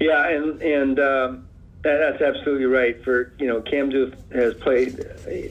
Yeah, 0.01 0.29
and 0.29 0.61
and 0.61 0.99
um, 0.99 1.49
that, 1.83 1.99
that's 1.99 2.23
absolutely 2.23 2.67
right. 2.67 3.03
For 3.05 3.33
you 3.39 3.47
know, 3.47 3.61
Cam 3.61 3.91
has 4.33 4.55
played 4.55 5.07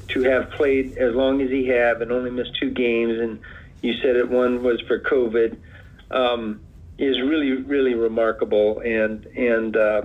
to 0.10 0.24
have 0.24 0.51
played 0.51 0.98
as 0.98 1.15
long 1.15 1.41
as 1.41 1.50
he 1.50 1.67
have 1.67 2.01
and 2.01 2.12
only 2.12 2.31
missed 2.31 2.58
two 2.60 2.72
games, 2.72 3.17
and 3.17 3.39
you 3.81 3.93
said 4.01 4.17
it 4.17 4.29
one 4.29 4.62
was 4.62 4.81
for 4.81 5.00
COVID. 5.00 5.58
Um, 6.10 6.60
is 7.01 7.20
really 7.20 7.53
really 7.53 7.96
remarkable. 7.96 8.79
And 8.79 9.25
and 9.25 9.75
uh, 9.75 10.01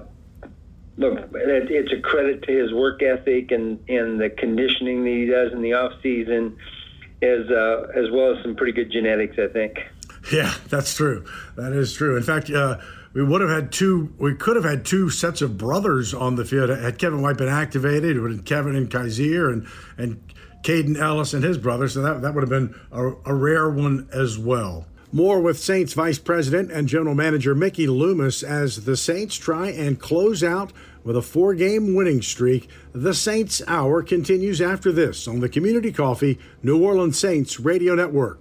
look 0.96 1.18
it, 1.18 1.70
it's 1.70 1.92
a 1.92 2.00
credit 2.00 2.42
to 2.44 2.52
his 2.52 2.72
work 2.72 3.02
ethic 3.02 3.52
and 3.52 3.78
and 3.88 4.18
the 4.18 4.30
conditioning 4.30 5.04
that 5.04 5.10
he 5.10 5.26
does 5.26 5.52
in 5.52 5.62
the 5.62 5.74
off 5.74 5.92
season 6.02 6.56
as 7.22 7.50
uh, 7.50 7.88
as 7.94 8.10
well 8.10 8.34
as 8.34 8.42
some 8.42 8.56
pretty 8.56 8.72
good 8.72 8.90
genetics 8.90 9.36
I 9.38 9.52
think. 9.52 9.78
Yeah 10.32 10.54
that's 10.68 10.94
true. 10.94 11.24
That 11.56 11.72
is 11.72 11.92
true. 11.92 12.16
In 12.16 12.22
fact 12.22 12.50
uh, 12.50 12.78
we 13.12 13.22
would 13.22 13.42
have 13.42 13.50
had 13.50 13.72
two 13.72 14.14
we 14.18 14.34
could 14.34 14.56
have 14.56 14.64
had 14.64 14.86
two 14.86 15.10
sets 15.10 15.42
of 15.42 15.58
brothers 15.58 16.14
on 16.14 16.36
the 16.36 16.46
field. 16.46 16.70
Had 16.70 16.98
Kevin 16.98 17.20
White 17.20 17.36
been 17.36 17.48
activated 17.48 18.18
would 18.18 18.46
Kevin 18.46 18.74
and 18.74 18.90
Kyzir 18.90 19.52
and 19.52 19.66
and 19.98 20.32
Kaden 20.62 20.96
Elliss 20.96 21.34
and 21.34 21.44
his 21.44 21.58
brother. 21.58 21.88
So 21.88 22.00
that, 22.02 22.22
that 22.22 22.34
would 22.34 22.42
have 22.42 22.50
been 22.50 22.74
a, 22.90 23.12
a 23.26 23.34
rare 23.34 23.68
one 23.70 24.08
as 24.12 24.38
well 24.38 24.86
more 25.12 25.40
with 25.40 25.58
Saints 25.58 25.92
Vice 25.92 26.18
President 26.18 26.70
and 26.70 26.88
General 26.88 27.14
Manager 27.14 27.54
Mickey 27.54 27.86
Loomis 27.86 28.42
as 28.42 28.84
the 28.84 28.96
Saints 28.96 29.36
try 29.36 29.68
and 29.68 30.00
close 30.00 30.42
out 30.42 30.72
with 31.04 31.16
a 31.16 31.22
four 31.22 31.54
game 31.54 31.94
winning 31.94 32.20
streak. 32.22 32.68
The 32.92 33.14
Saints 33.14 33.62
Hour 33.66 34.02
continues 34.02 34.60
after 34.60 34.92
this 34.92 35.28
on 35.28 35.40
the 35.40 35.48
Community 35.48 35.92
Coffee 35.92 36.38
New 36.62 36.82
Orleans 36.82 37.18
Saints 37.18 37.60
Radio 37.60 37.94
Network. 37.94 38.40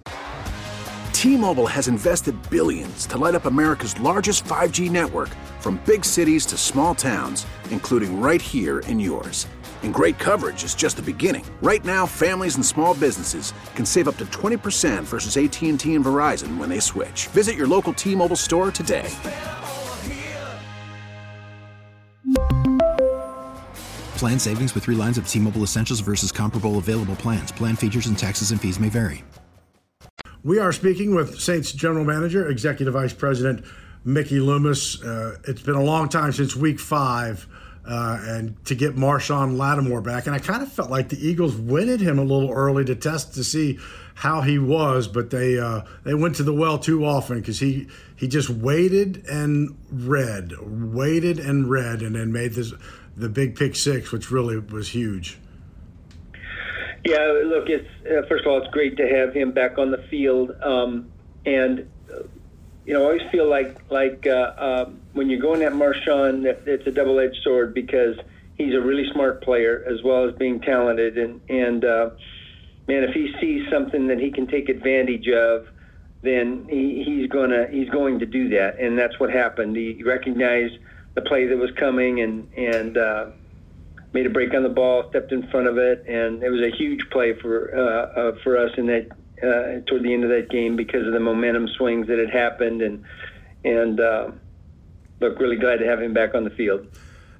T 1.12 1.36
Mobile 1.36 1.66
has 1.66 1.88
invested 1.88 2.34
billions 2.50 3.06
to 3.06 3.16
light 3.16 3.34
up 3.34 3.46
America's 3.46 3.98
largest 4.00 4.44
5G 4.44 4.90
network 4.90 5.30
from 5.60 5.80
big 5.86 6.04
cities 6.04 6.44
to 6.46 6.56
small 6.56 6.94
towns, 6.94 7.46
including 7.70 8.20
right 8.20 8.42
here 8.42 8.80
in 8.80 9.00
yours. 9.00 9.46
And 9.82 9.94
great 9.94 10.18
coverage 10.18 10.62
is 10.62 10.74
just 10.74 10.96
the 10.96 11.02
beginning. 11.02 11.46
Right 11.62 11.82
now, 11.82 12.04
families 12.04 12.56
and 12.56 12.66
small 12.66 12.92
businesses 12.92 13.54
can 13.74 13.86
save 13.86 14.08
up 14.08 14.18
to 14.18 14.26
20% 14.26 15.04
versus 15.04 15.38
AT&T 15.38 15.94
and 15.94 16.04
Verizon 16.04 16.58
when 16.58 16.68
they 16.68 16.80
switch. 16.80 17.28
Visit 17.28 17.56
your 17.56 17.66
local 17.66 17.94
T-Mobile 17.94 18.36
store 18.36 18.70
today. 18.70 19.08
Plan 24.18 24.38
savings 24.38 24.74
with 24.74 24.84
3 24.84 24.94
lines 24.96 25.16
of 25.16 25.26
T-Mobile 25.26 25.62
Essentials 25.62 26.00
versus 26.00 26.30
comparable 26.30 26.76
available 26.76 27.16
plans. 27.16 27.50
Plan 27.50 27.76
features 27.76 28.06
and 28.06 28.18
taxes 28.18 28.50
and 28.50 28.60
fees 28.60 28.78
may 28.78 28.90
vary. 28.90 29.24
We 30.46 30.60
are 30.60 30.70
speaking 30.70 31.12
with 31.12 31.40
Saints 31.40 31.72
General 31.72 32.04
Manager, 32.04 32.48
Executive 32.48 32.94
Vice 32.94 33.12
President 33.12 33.64
Mickey 34.04 34.38
Loomis. 34.38 35.02
Uh, 35.02 35.38
it's 35.48 35.60
been 35.60 35.74
a 35.74 35.82
long 35.82 36.08
time 36.08 36.30
since 36.30 36.54
week 36.54 36.78
5 36.78 37.48
uh, 37.86 38.18
and 38.22 38.64
to 38.66 38.74
get 38.74 38.96
Marshon 38.96 39.56
Lattimore 39.56 40.00
back. 40.00 40.26
And 40.26 40.34
I 40.34 40.38
kind 40.38 40.62
of 40.62 40.72
felt 40.72 40.90
like 40.90 41.08
the 41.08 41.26
Eagles 41.26 41.56
winted 41.56 42.00
him 42.00 42.18
a 42.18 42.24
little 42.24 42.50
early 42.50 42.84
to 42.86 42.94
test 42.94 43.34
to 43.34 43.44
see 43.44 43.78
how 44.14 44.40
he 44.40 44.58
was, 44.58 45.08
but 45.08 45.30
they 45.30 45.58
uh, 45.58 45.82
they 46.04 46.14
went 46.14 46.36
to 46.36 46.42
the 46.42 46.52
well 46.52 46.78
too 46.78 47.04
often 47.04 47.38
because 47.38 47.60
he 47.60 47.86
he 48.16 48.26
just 48.26 48.48
waited 48.48 49.24
and 49.26 49.76
read, 49.90 50.52
waited 50.60 51.38
and 51.38 51.70
read, 51.70 52.02
and 52.02 52.16
then 52.16 52.32
made 52.32 52.54
this 52.54 52.72
the 53.16 53.28
big 53.28 53.56
pick 53.56 53.76
six, 53.76 54.10
which 54.12 54.30
really 54.30 54.58
was 54.58 54.88
huge. 54.88 55.38
Yeah, 57.04 57.40
look, 57.44 57.68
it's 57.68 57.88
uh, 58.06 58.26
first 58.28 58.44
of 58.44 58.50
all, 58.50 58.62
it's 58.62 58.72
great 58.72 58.96
to 58.96 59.06
have 59.06 59.32
him 59.32 59.52
back 59.52 59.78
on 59.78 59.90
the 59.90 60.02
field, 60.10 60.50
um, 60.62 61.10
and 61.44 61.88
you 62.86 62.94
know, 62.94 63.02
I 63.02 63.04
always 63.04 63.30
feel 63.32 63.50
like 63.50 63.78
like 63.90 64.26
uh, 64.26 64.52
um, 64.56 65.00
when 65.12 65.28
you're 65.28 65.40
going 65.40 65.62
at 65.62 65.72
Marshon, 65.72 66.44
it's 66.66 66.86
a 66.86 66.92
double-edged 66.92 67.42
sword 67.42 67.74
because 67.74 68.16
he's 68.54 68.74
a 68.74 68.80
really 68.80 69.10
smart 69.12 69.42
player 69.42 69.84
as 69.88 70.02
well 70.04 70.28
as 70.28 70.34
being 70.36 70.60
talented, 70.60 71.18
and 71.18 71.40
and 71.48 71.84
uh, 71.84 72.10
man, 72.86 73.02
if 73.02 73.12
he 73.12 73.34
sees 73.40 73.68
something 73.70 74.06
that 74.06 74.20
he 74.20 74.30
can 74.30 74.46
take 74.46 74.68
advantage 74.68 75.28
of, 75.28 75.66
then 76.22 76.66
he, 76.70 77.02
he's 77.04 77.28
gonna 77.28 77.66
he's 77.72 77.90
going 77.90 78.20
to 78.20 78.26
do 78.26 78.50
that, 78.50 78.78
and 78.78 78.96
that's 78.96 79.18
what 79.18 79.32
happened. 79.32 79.76
He 79.76 80.00
recognized 80.04 80.74
the 81.14 81.22
play 81.22 81.46
that 81.48 81.56
was 81.56 81.72
coming 81.72 82.20
and 82.20 82.48
and 82.56 82.96
uh, 82.96 83.26
made 84.12 84.26
a 84.26 84.30
break 84.30 84.54
on 84.54 84.62
the 84.62 84.68
ball, 84.68 85.06
stepped 85.10 85.32
in 85.32 85.48
front 85.50 85.66
of 85.66 85.76
it, 85.76 86.04
and 86.06 86.40
it 86.40 86.50
was 86.50 86.60
a 86.60 86.70
huge 86.70 87.00
play 87.10 87.34
for 87.42 87.76
uh, 87.76 88.20
uh, 88.20 88.32
for 88.44 88.56
us 88.56 88.70
in 88.78 88.86
that 88.86 89.08
uh, 89.42 89.80
toward 89.86 90.02
the 90.02 90.12
end 90.12 90.24
of 90.24 90.30
that 90.30 90.48
game 90.50 90.76
because 90.76 91.06
of 91.06 91.12
the 91.12 91.20
momentum 91.20 91.68
swings 91.76 92.06
that 92.08 92.18
had 92.18 92.30
happened, 92.30 92.82
and 92.82 93.04
and 93.64 94.00
uh, 94.00 94.30
look, 95.20 95.38
really 95.38 95.56
glad 95.56 95.78
to 95.78 95.86
have 95.86 96.00
him 96.00 96.14
back 96.14 96.34
on 96.34 96.44
the 96.44 96.50
field. 96.50 96.86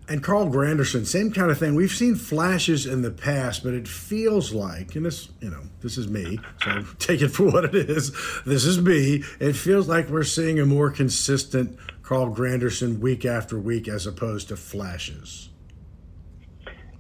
And 0.09 0.23
Carl 0.23 0.47
Granderson, 0.47 1.05
same 1.05 1.33
kind 1.33 1.50
of 1.50 1.59
thing. 1.59 1.75
We've 1.75 1.91
seen 1.91 2.15
flashes 2.15 2.87
in 2.87 3.03
the 3.03 3.11
past, 3.11 3.65
but 3.65 3.75
it 3.75 3.88
feels 3.88 4.53
like, 4.53 4.95
and 4.95 5.05
this, 5.05 5.31
you 5.41 5.50
know, 5.50 5.62
this 5.81 5.99
is 5.99 6.07
me, 6.07 6.38
so 6.62 6.85
take 7.00 7.23
it 7.23 7.31
for 7.31 7.50
what 7.50 7.65
it 7.65 7.75
is. 7.75 8.12
This 8.45 8.65
is 8.65 8.81
me. 8.81 9.25
It 9.41 9.55
feels 9.55 9.88
like 9.88 10.09
we're 10.09 10.23
seeing 10.23 10.61
a 10.61 10.67
more 10.67 10.91
consistent 10.91 11.76
Carl 12.03 12.33
Granderson 12.33 13.00
week 13.00 13.25
after 13.25 13.59
week 13.59 13.88
as 13.88 14.07
opposed 14.07 14.49
to 14.49 14.57
flashes. 14.57 15.49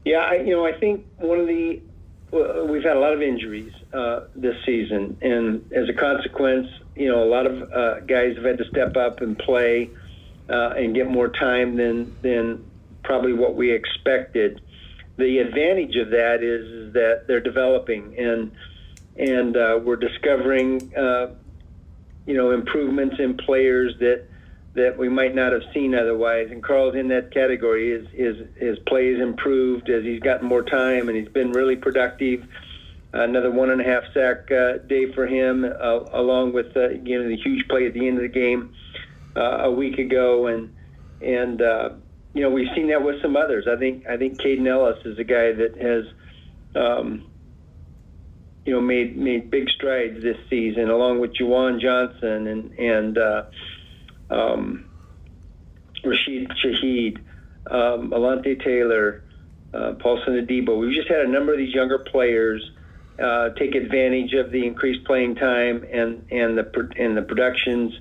Yeah, 0.04 0.18
I, 0.18 0.36
you 0.36 0.50
know, 0.50 0.66
I 0.66 0.72
think 0.72 1.06
one 1.18 1.38
of 1.38 1.46
the 1.46 1.80
well, 2.36 2.66
we've 2.66 2.82
had 2.82 2.96
a 2.96 3.00
lot 3.00 3.14
of 3.14 3.22
injuries 3.22 3.72
uh, 3.92 4.20
this 4.34 4.56
season, 4.64 5.16
and 5.22 5.72
as 5.72 5.88
a 5.88 5.94
consequence, 5.94 6.68
you 6.94 7.08
know, 7.08 7.22
a 7.22 7.30
lot 7.30 7.46
of 7.46 7.72
uh, 7.72 8.00
guys 8.00 8.36
have 8.36 8.44
had 8.44 8.58
to 8.58 8.64
step 8.68 8.96
up 8.96 9.20
and 9.20 9.38
play 9.38 9.90
uh, 10.48 10.74
and 10.76 10.94
get 10.94 11.08
more 11.08 11.28
time 11.28 11.76
than 11.76 12.14
than 12.22 12.64
probably 13.02 13.32
what 13.32 13.54
we 13.54 13.72
expected. 13.72 14.60
The 15.16 15.38
advantage 15.38 15.96
of 15.96 16.10
that 16.10 16.42
is, 16.42 16.66
is 16.66 16.92
that 16.92 17.26
they're 17.26 17.40
developing 17.40 18.18
and 18.18 18.52
and 19.16 19.56
uh, 19.56 19.80
we're 19.82 19.96
discovering 19.96 20.94
uh, 20.94 21.34
you 22.26 22.34
know 22.34 22.50
improvements 22.50 23.16
in 23.18 23.36
players 23.38 23.94
that 24.00 24.24
that 24.76 24.98
we 24.98 25.08
might 25.08 25.34
not 25.34 25.52
have 25.52 25.62
seen 25.72 25.94
otherwise. 25.94 26.48
And 26.50 26.62
Carl's 26.62 26.94
in 26.94 27.08
that 27.08 27.32
category. 27.32 27.98
His 27.98 28.08
his 28.12 28.46
his 28.56 28.78
play 28.86 29.12
has 29.12 29.20
improved 29.20 29.88
as 29.88 30.04
he's 30.04 30.20
gotten 30.20 30.46
more 30.46 30.62
time 30.62 31.08
and 31.08 31.16
he's 31.16 31.28
been 31.28 31.50
really 31.52 31.76
productive. 31.76 32.46
Another 33.12 33.50
one 33.50 33.70
and 33.70 33.80
a 33.80 33.84
half 33.84 34.04
sack 34.12 34.50
uh, 34.52 34.78
day 34.86 35.10
for 35.12 35.26
him, 35.26 35.64
uh, 35.64 36.00
along 36.12 36.52
with 36.52 36.76
uh, 36.76 36.90
you 36.90 37.22
know 37.22 37.28
the 37.28 37.36
huge 37.36 37.66
play 37.68 37.86
at 37.86 37.94
the 37.94 38.06
end 38.06 38.18
of 38.18 38.22
the 38.22 38.28
game 38.28 38.74
uh, 39.34 39.64
a 39.64 39.70
week 39.70 39.98
ago, 39.98 40.48
and 40.48 40.74
and 41.22 41.62
uh, 41.62 41.90
you 42.34 42.42
know 42.42 42.50
we've 42.50 42.68
seen 42.74 42.88
that 42.88 43.02
with 43.02 43.22
some 43.22 43.36
others. 43.36 43.66
I 43.66 43.76
think 43.76 44.06
I 44.06 44.18
think 44.18 44.38
Kaden 44.38 44.66
Elliss 44.66 45.06
is 45.06 45.18
a 45.18 45.24
guy 45.24 45.52
that 45.52 45.78
has 45.80 46.04
um, 46.74 47.30
you 48.66 48.74
know 48.74 48.82
made 48.82 49.16
made 49.16 49.50
big 49.50 49.70
strides 49.70 50.22
this 50.22 50.36
season, 50.50 50.90
along 50.90 51.20
with 51.20 51.32
Juwan 51.32 51.80
Johnson 51.80 52.46
and 52.48 52.78
and 52.78 53.16
uh, 53.16 53.44
um, 54.30 54.88
Rashid 56.04 56.50
Shaheed, 56.62 57.18
um, 57.70 58.10
Alontae 58.10 58.62
Taylor, 58.62 59.24
uh, 59.74 59.92
Paulson 59.94 60.34
Adebo. 60.34 60.78
We've 60.78 60.94
just 60.94 61.08
had 61.08 61.20
a 61.20 61.28
number 61.28 61.52
of 61.52 61.58
these 61.58 61.74
younger 61.74 61.98
players. 61.98 62.70
Uh, 63.18 63.48
take 63.50 63.74
advantage 63.74 64.34
of 64.34 64.50
the 64.50 64.66
increased 64.66 65.02
playing 65.06 65.34
time 65.36 65.82
and 65.90 66.26
and 66.30 66.58
the 66.58 66.92
and 66.98 67.16
the 67.16 67.22
productions 67.22 67.94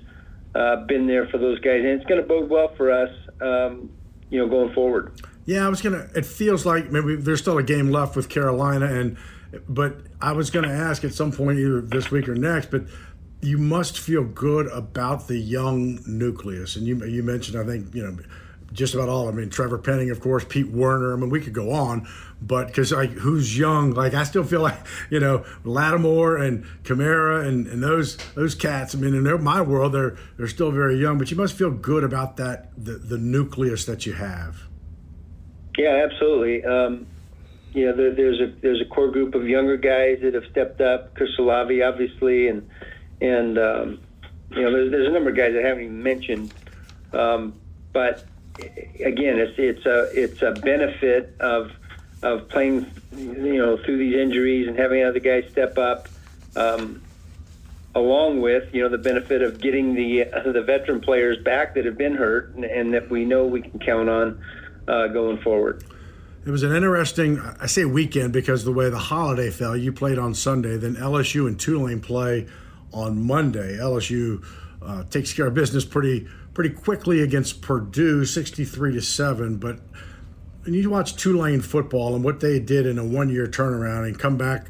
uh, 0.55 0.77
been 0.87 1.05
there 1.05 1.27
for 1.27 1.37
those 1.37 1.59
guys, 1.59 1.79
and 1.79 1.87
it's 1.87 2.05
going 2.05 2.21
to 2.21 2.27
bode 2.27 2.49
well 2.49 2.73
for 2.75 2.91
us, 2.91 3.09
um, 3.41 3.91
you 4.29 4.39
know, 4.39 4.47
going 4.47 4.73
forward. 4.73 5.21
Yeah, 5.45 5.65
I 5.65 5.69
was 5.69 5.81
gonna. 5.81 6.09
It 6.15 6.25
feels 6.25 6.65
like 6.65 6.91
maybe 6.91 7.17
there's 7.17 7.39
still 7.39 7.57
a 7.57 7.63
game 7.63 7.91
left 7.91 8.15
with 8.15 8.29
Carolina, 8.29 8.87
and 8.87 9.17
but 9.69 9.97
I 10.19 10.31
was 10.31 10.49
gonna 10.49 10.71
ask 10.71 11.03
at 11.03 11.13
some 11.13 11.31
point 11.31 11.59
either 11.59 11.81
this 11.81 12.09
week 12.09 12.27
or 12.27 12.35
next, 12.35 12.71
but 12.71 12.85
you 13.45 13.57
must 13.57 13.99
feel 13.99 14.23
good 14.23 14.67
about 14.67 15.27
the 15.27 15.37
young 15.37 15.99
nucleus, 16.05 16.75
and 16.75 16.87
you 16.87 17.03
you 17.05 17.23
mentioned 17.23 17.57
I 17.57 17.65
think 17.65 17.93
you 17.93 18.03
know 18.03 18.17
just 18.73 18.93
about 18.93 19.07
all. 19.07 19.27
I 19.27 19.31
mean, 19.31 19.49
Trevor 19.49 19.77
Penning, 19.77 20.09
of 20.09 20.19
course, 20.19 20.43
Pete 20.43 20.69
Werner. 20.69 21.13
I 21.13 21.15
mean, 21.15 21.29
we 21.29 21.39
could 21.39 21.53
go 21.53 21.71
on, 21.71 22.07
but 22.41 22.67
because 22.67 22.91
like 22.91 23.11
who's 23.11 23.57
young, 23.57 23.91
like 23.91 24.13
I 24.13 24.23
still 24.23 24.43
feel 24.43 24.61
like 24.61 24.77
you 25.09 25.19
know 25.19 25.45
Lattimore 25.63 26.37
and 26.37 26.65
Kamara 26.83 27.47
and, 27.47 27.67
and 27.67 27.81
those 27.81 28.17
those 28.35 28.55
cats. 28.55 28.95
I 28.95 28.97
mean, 28.97 29.13
in 29.13 29.43
my 29.43 29.61
world, 29.61 29.93
they're 29.93 30.17
they're 30.37 30.47
still 30.47 30.71
very 30.71 30.97
young, 30.97 31.17
but 31.17 31.31
you 31.31 31.37
must 31.37 31.55
feel 31.55 31.71
good 31.71 32.03
about 32.03 32.37
that 32.37 32.71
the 32.77 32.93
the 32.93 33.17
nucleus 33.17 33.85
that 33.85 34.05
you 34.05 34.13
have. 34.13 34.63
Yeah, 35.77 36.07
absolutely. 36.09 36.63
Um, 36.63 37.07
you 37.73 37.85
know, 37.85 37.95
there, 37.95 38.15
there's 38.15 38.39
a 38.39 38.53
there's 38.61 38.81
a 38.81 38.85
core 38.85 39.11
group 39.11 39.35
of 39.35 39.47
younger 39.47 39.77
guys 39.77 40.19
that 40.21 40.33
have 40.33 40.45
stepped 40.51 40.81
up. 40.81 41.13
Chris 41.15 41.29
Olave, 41.37 41.81
obviously, 41.81 42.47
and 42.47 42.69
and 43.21 43.57
um, 43.57 43.99
you 44.51 44.61
know, 44.61 44.71
there's, 44.71 44.91
there's 44.91 45.07
a 45.07 45.11
number 45.11 45.29
of 45.29 45.35
guys 45.35 45.55
I 45.55 45.67
haven't 45.67 45.83
even 45.83 46.03
mentioned. 46.03 46.53
Um, 47.13 47.53
but 47.93 48.25
again, 48.59 49.39
it's 49.39 49.57
it's 49.57 49.85
a 49.85 50.09
it's 50.13 50.41
a 50.41 50.51
benefit 50.51 51.35
of 51.39 51.71
of 52.23 52.47
playing, 52.49 52.89
you 53.15 53.57
know, 53.57 53.77
through 53.77 53.97
these 53.97 54.15
injuries 54.15 54.67
and 54.67 54.77
having 54.77 55.03
other 55.03 55.19
guys 55.19 55.45
step 55.51 55.77
up, 55.77 56.07
um, 56.55 57.01
along 57.93 58.41
with 58.41 58.73
you 58.73 58.83
know 58.83 58.89
the 58.89 58.97
benefit 58.97 59.41
of 59.41 59.59
getting 59.59 59.93
the 59.93 60.25
uh, 60.25 60.51
the 60.51 60.61
veteran 60.61 61.01
players 61.01 61.37
back 61.43 61.75
that 61.75 61.85
have 61.85 61.97
been 61.97 62.15
hurt 62.15 62.53
and, 62.55 62.65
and 62.65 62.93
that 62.93 63.09
we 63.09 63.25
know 63.25 63.45
we 63.45 63.61
can 63.61 63.79
count 63.79 64.09
on 64.09 64.41
uh, 64.87 65.07
going 65.07 65.37
forward. 65.37 65.83
It 66.45 66.51
was 66.51 66.61
an 66.61 66.75
interesting, 66.75 67.39
I 67.59 67.65
say 67.65 67.85
weekend 67.85 68.31
because 68.31 68.65
the 68.65 68.71
way 68.71 68.91
the 68.91 68.99
holiday 68.99 69.49
fell. 69.49 69.75
You 69.75 69.91
played 69.91 70.19
on 70.19 70.35
Sunday, 70.35 70.77
then 70.77 70.95
LSU 70.95 71.47
and 71.47 71.59
Tulane 71.59 72.01
play 72.01 72.45
on 72.95 73.21
Monday. 73.21 73.77
LSU 73.77 74.43
uh, 74.81 75.03
takes 75.03 75.33
care 75.33 75.47
of 75.47 75.53
business 75.53 75.85
pretty 75.85 76.27
pretty 76.53 76.69
quickly 76.69 77.21
against 77.21 77.61
Purdue, 77.61 78.23
63 78.23 78.93
to 78.93 79.01
7. 79.01 79.57
But 79.57 79.79
when 80.63 80.73
you 80.73 80.89
watch 80.89 81.17
Tulane 81.17 81.59
football 81.59 82.15
and 82.15 82.23
what 82.23 82.39
they 82.39 82.59
did 82.59 82.85
in 82.85 82.97
a 82.97 83.03
one 83.03 83.29
year 83.29 83.45
turnaround 83.45 84.07
and 84.07 84.17
come 84.17 84.37
back 84.37 84.67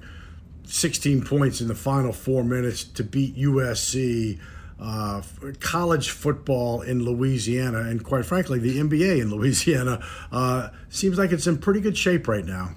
16 0.63 1.23
points 1.23 1.61
in 1.61 1.67
the 1.67 1.75
final 1.75 2.11
four 2.11 2.43
minutes 2.43 2.83
to 2.83 3.03
beat 3.03 3.37
USC, 3.37 4.39
uh, 4.79 5.21
college 5.59 6.09
football 6.09 6.81
in 6.81 7.05
Louisiana, 7.05 7.81
and 7.81 8.03
quite 8.03 8.25
frankly, 8.25 8.57
the 8.57 8.79
NBA 8.79 9.21
in 9.21 9.29
Louisiana 9.35 10.03
uh, 10.31 10.69
seems 10.89 11.19
like 11.19 11.31
it's 11.31 11.45
in 11.45 11.59
pretty 11.59 11.81
good 11.81 11.97
shape 11.97 12.27
right 12.27 12.45
now. 12.45 12.71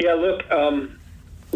Yeah, 0.00 0.14
look, 0.14 0.50
um, 0.50 0.98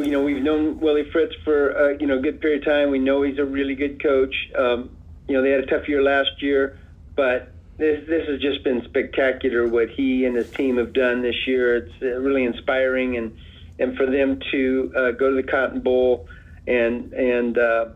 you 0.03 0.11
know, 0.11 0.23
we've 0.23 0.43
known 0.43 0.81
Willie 0.81 1.11
Fritz 1.11 1.35
for 1.45 1.77
uh, 1.77 1.89
you 1.99 2.07
know 2.07 2.19
a 2.19 2.23
good 2.23 2.41
period 2.41 2.63
of 2.63 2.73
time. 2.73 2.91
We 2.91 2.99
know 2.99 3.23
he's 3.23 3.39
a 3.39 3.45
really 3.45 3.75
good 3.75 4.03
coach. 4.03 4.35
Um, 4.57 4.91
you 5.27 5.35
know, 5.35 5.43
they 5.43 5.51
had 5.51 5.61
a 5.61 5.67
tough 5.67 5.89
year 5.89 6.03
last 6.03 6.41
year, 6.41 6.79
but 7.17 7.53
this 7.77 8.07
this 8.09 8.29
has 8.29 8.41
just 8.41 8.65
been 8.65 8.83
spectacular 8.85 9.67
what 9.67 9.91
he 9.91 10.25
and 10.25 10.37
his 10.37 10.51
team 10.51 10.77
have 10.77 10.93
done 10.93 11.23
this 11.23 11.47
year. 11.47 11.77
It's 11.77 12.03
uh, 12.03 12.07
really 12.21 12.45
inspiring, 12.45 13.17
and 13.17 13.37
and 13.79 13.97
for 13.97 14.07
them 14.07 14.41
to 14.51 14.93
uh, 14.97 15.11
go 15.13 15.31
to 15.31 15.37
the 15.37 15.49
Cotton 15.49 15.81
Bowl 15.81 16.29
and 16.67 17.13
and 17.13 17.59
uh, 17.59 17.87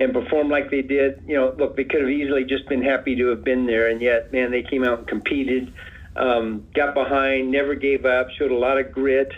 and 0.00 0.12
perform 0.12 0.48
like 0.48 0.70
they 0.70 0.82
did. 0.82 1.22
You 1.26 1.36
know, 1.36 1.54
look, 1.56 1.76
they 1.76 1.84
could 1.84 2.00
have 2.00 2.10
easily 2.10 2.44
just 2.44 2.68
been 2.68 2.82
happy 2.82 3.16
to 3.16 3.26
have 3.28 3.44
been 3.44 3.66
there, 3.66 3.88
and 3.88 4.00
yet, 4.00 4.32
man, 4.32 4.50
they 4.50 4.62
came 4.62 4.84
out 4.84 5.00
and 5.00 5.06
competed, 5.06 5.72
um, 6.16 6.66
got 6.74 6.94
behind, 6.94 7.50
never 7.50 7.74
gave 7.74 8.04
up, 8.04 8.28
showed 8.38 8.50
a 8.50 8.56
lot 8.56 8.78
of 8.78 8.92
grit. 8.92 9.32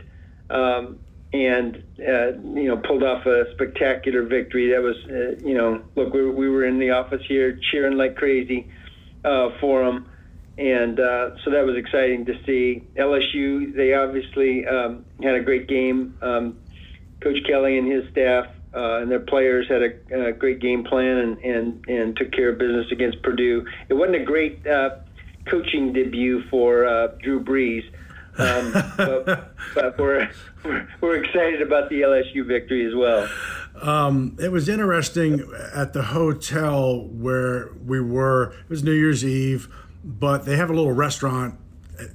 Um, 0.49 0.99
and 1.33 1.83
uh, 1.99 2.33
you 2.55 2.69
know 2.69 2.77
pulled 2.77 3.03
off 3.03 3.25
a 3.27 3.51
spectacular 3.55 4.23
victory. 4.23 4.71
That 4.71 4.83
was 4.83 4.97
uh, 5.07 5.47
you 5.47 5.55
know 5.55 5.83
look 5.97 6.13
we, 6.13 6.29
we 6.31 6.49
were 6.49 6.65
in 6.65 6.79
the 6.79 6.91
office 6.91 7.23
here 7.27 7.59
cheering 7.71 7.97
like 7.97 8.17
crazy 8.17 8.71
uh, 9.25 9.51
for 9.61 9.85
them, 9.85 10.11
and 10.59 11.01
uh, 11.01 11.37
so 11.43 11.51
that 11.51 11.65
was 11.65 11.77
exciting 11.77 12.27
to 12.27 12.35
see. 12.45 12.85
LSU 12.97 13.75
they 13.75 13.95
obviously 13.95 14.67
um, 14.67 15.05
had 15.23 15.35
a 15.35 15.41
great 15.41 15.69
game. 15.69 16.17
Um, 16.21 16.59
Coach 17.21 17.39
Kelly 17.47 17.79
and 17.79 17.91
his 17.91 18.11
staff 18.11 18.47
uh, 18.75 18.99
and 19.01 19.11
their 19.11 19.21
players 19.21 19.69
had 19.69 19.83
a, 19.83 20.29
a, 20.29 20.33
great 20.33 20.59
game 20.59 20.83
plan 20.83 21.19
and, 21.19 21.39
and 21.39 21.85
and 21.89 22.17
took 22.17 22.33
care 22.33 22.51
of 22.51 22.59
business 22.59 22.91
against 22.91 23.23
Purdue. 23.23 23.65
It 23.89 23.95
wasn't 23.95 24.17
a 24.17 24.25
great 24.25 24.67
uh, 24.67 24.97
coaching 25.47 25.95
debut 25.95 26.43
for 26.51 27.15
Drew 27.23 27.43
Brees. 27.43 27.85
Um, 28.39 28.73
but, 28.97 29.55
but 29.75 29.99
we're, 29.99 30.31
we're, 30.65 30.89
we're 31.01 31.23
excited 31.23 31.61
about 31.63 31.91
the 31.91 32.01
LSU 32.01 32.47
victory 32.47 32.87
as 32.87 32.95
well. 32.95 33.29
Um, 33.81 34.37
it 34.41 34.51
was 34.51 34.69
interesting 34.69 35.45
at 35.75 35.93
the 35.93 36.03
hotel 36.03 37.09
where 37.09 37.71
we 37.85 38.01
were. 38.01 38.53
It 38.53 38.71
was 38.71 38.83
New 38.83 38.93
Year's 38.93 39.25
Eve, 39.25 39.69
but 40.05 40.45
they 40.45 40.57
have 40.57 40.71
a 40.71 40.75
little 40.75 40.93
restaurant 40.93 41.59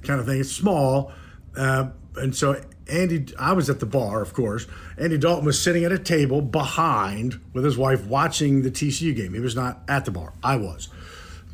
kind 0.02 0.20
of 0.20 0.26
thing. 0.26 0.40
It's 0.40 0.52
small, 0.52 1.12
uh, 1.56 1.90
and 2.16 2.34
so 2.34 2.60
Andy, 2.88 3.26
I 3.38 3.52
was 3.52 3.68
at 3.68 3.80
the 3.80 3.86
bar, 3.86 4.22
of 4.22 4.32
course. 4.32 4.66
Andy 4.96 5.18
Dalton 5.18 5.44
was 5.44 5.60
sitting 5.60 5.84
at 5.84 5.92
a 5.92 5.98
table 5.98 6.40
behind 6.40 7.40
with 7.52 7.64
his 7.64 7.76
wife 7.76 8.06
watching 8.06 8.62
the 8.62 8.70
TCU 8.70 9.14
game. 9.14 9.34
He 9.34 9.40
was 9.40 9.54
not 9.54 9.82
at 9.88 10.04
the 10.04 10.10
bar. 10.10 10.32
I 10.42 10.56
was. 10.56 10.88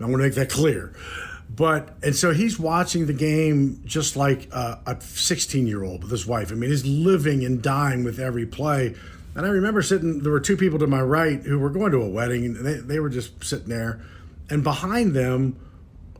I 0.00 0.04
want 0.04 0.14
to 0.14 0.18
make 0.18 0.34
that 0.34 0.50
clear. 0.50 0.92
But 1.54 1.90
and 2.02 2.16
so 2.16 2.32
he's 2.32 2.58
watching 2.58 3.06
the 3.06 3.12
game 3.12 3.82
just 3.84 4.16
like 4.16 4.50
a 4.52 4.96
16 5.00 5.66
year 5.66 5.84
old 5.84 6.02
with 6.02 6.10
his 6.10 6.26
wife. 6.26 6.50
I 6.50 6.54
mean, 6.54 6.70
he's 6.70 6.86
living 6.86 7.44
and 7.44 7.62
dying 7.62 8.02
with 8.02 8.18
every 8.18 8.46
play. 8.46 8.94
And 9.34 9.44
I 9.44 9.48
remember 9.48 9.82
sitting. 9.82 10.20
There 10.20 10.32
were 10.32 10.40
two 10.40 10.56
people 10.56 10.78
to 10.78 10.86
my 10.86 11.02
right 11.02 11.40
who 11.42 11.58
were 11.58 11.70
going 11.70 11.92
to 11.92 12.00
a 12.00 12.08
wedding, 12.08 12.44
and 12.44 12.56
they 12.56 12.74
they 12.74 13.00
were 13.00 13.10
just 13.10 13.44
sitting 13.44 13.68
there, 13.68 14.00
and 14.48 14.62
behind 14.62 15.14
them, 15.14 15.58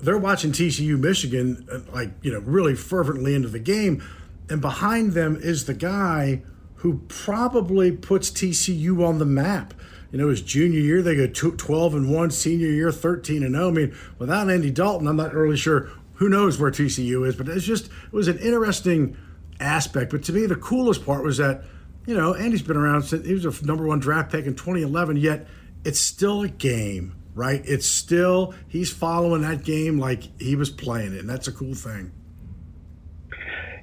they're 0.00 0.18
watching 0.18 0.52
TCU 0.52 0.98
Michigan 0.98 1.66
uh, 1.72 1.78
like 1.92 2.10
you 2.22 2.32
know 2.32 2.40
really 2.40 2.74
fervently 2.74 3.34
into 3.34 3.48
the 3.48 3.60
game, 3.60 4.02
and 4.50 4.60
behind 4.60 5.12
them 5.12 5.36
is 5.36 5.66
the 5.66 5.74
guy 5.74 6.42
who 6.76 6.98
probably 7.08 7.92
puts 7.92 8.30
TCU 8.30 9.06
on 9.06 9.18
the 9.18 9.24
map 9.24 9.74
you 10.14 10.20
know, 10.20 10.28
his 10.28 10.42
junior 10.42 10.78
year, 10.78 11.02
they 11.02 11.16
go 11.16 11.26
12 11.26 11.94
and 11.96 12.08
1, 12.08 12.30
senior 12.30 12.68
year, 12.68 12.92
13 12.92 13.42
and 13.42 13.56
0. 13.56 13.66
I 13.66 13.70
mean, 13.72 13.96
without 14.20 14.48
Andy 14.48 14.70
Dalton, 14.70 15.08
I'm 15.08 15.16
not 15.16 15.34
really 15.34 15.56
sure 15.56 15.90
who 16.12 16.28
knows 16.28 16.56
where 16.56 16.70
TCU 16.70 17.26
is, 17.26 17.34
but 17.34 17.48
it's 17.48 17.64
just, 17.64 17.86
it 17.86 18.12
was 18.12 18.28
an 18.28 18.38
interesting 18.38 19.16
aspect. 19.58 20.12
But 20.12 20.22
to 20.22 20.32
me, 20.32 20.46
the 20.46 20.54
coolest 20.54 21.04
part 21.04 21.24
was 21.24 21.38
that, 21.38 21.64
you 22.06 22.16
know, 22.16 22.32
Andy's 22.32 22.62
been 22.62 22.76
around 22.76 23.02
since 23.02 23.26
he 23.26 23.34
was 23.34 23.44
a 23.44 23.66
number 23.66 23.88
one 23.88 23.98
draft 23.98 24.30
pick 24.30 24.46
in 24.46 24.54
2011, 24.54 25.16
yet 25.16 25.48
it's 25.84 25.98
still 25.98 26.42
a 26.42 26.48
game, 26.48 27.16
right? 27.34 27.62
It's 27.64 27.88
still, 27.88 28.54
he's 28.68 28.92
following 28.92 29.42
that 29.42 29.64
game 29.64 29.98
like 29.98 30.40
he 30.40 30.54
was 30.54 30.70
playing 30.70 31.14
it, 31.14 31.18
and 31.18 31.28
that's 31.28 31.48
a 31.48 31.52
cool 31.52 31.74
thing. 31.74 32.12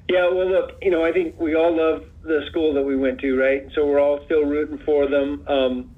Yeah, 0.08 0.30
well, 0.32 0.50
look, 0.50 0.78
you 0.80 0.90
know, 0.90 1.04
I 1.04 1.12
think 1.12 1.38
we 1.38 1.54
all 1.56 1.76
love 1.76 2.04
the 2.22 2.40
school 2.48 2.72
that 2.72 2.82
we 2.82 2.96
went 2.96 3.20
to, 3.20 3.38
right? 3.38 3.68
So 3.74 3.84
we're 3.84 4.00
all 4.00 4.24
still 4.24 4.46
rooting 4.46 4.78
for 4.86 5.06
them. 5.08 5.44
Um, 5.46 5.90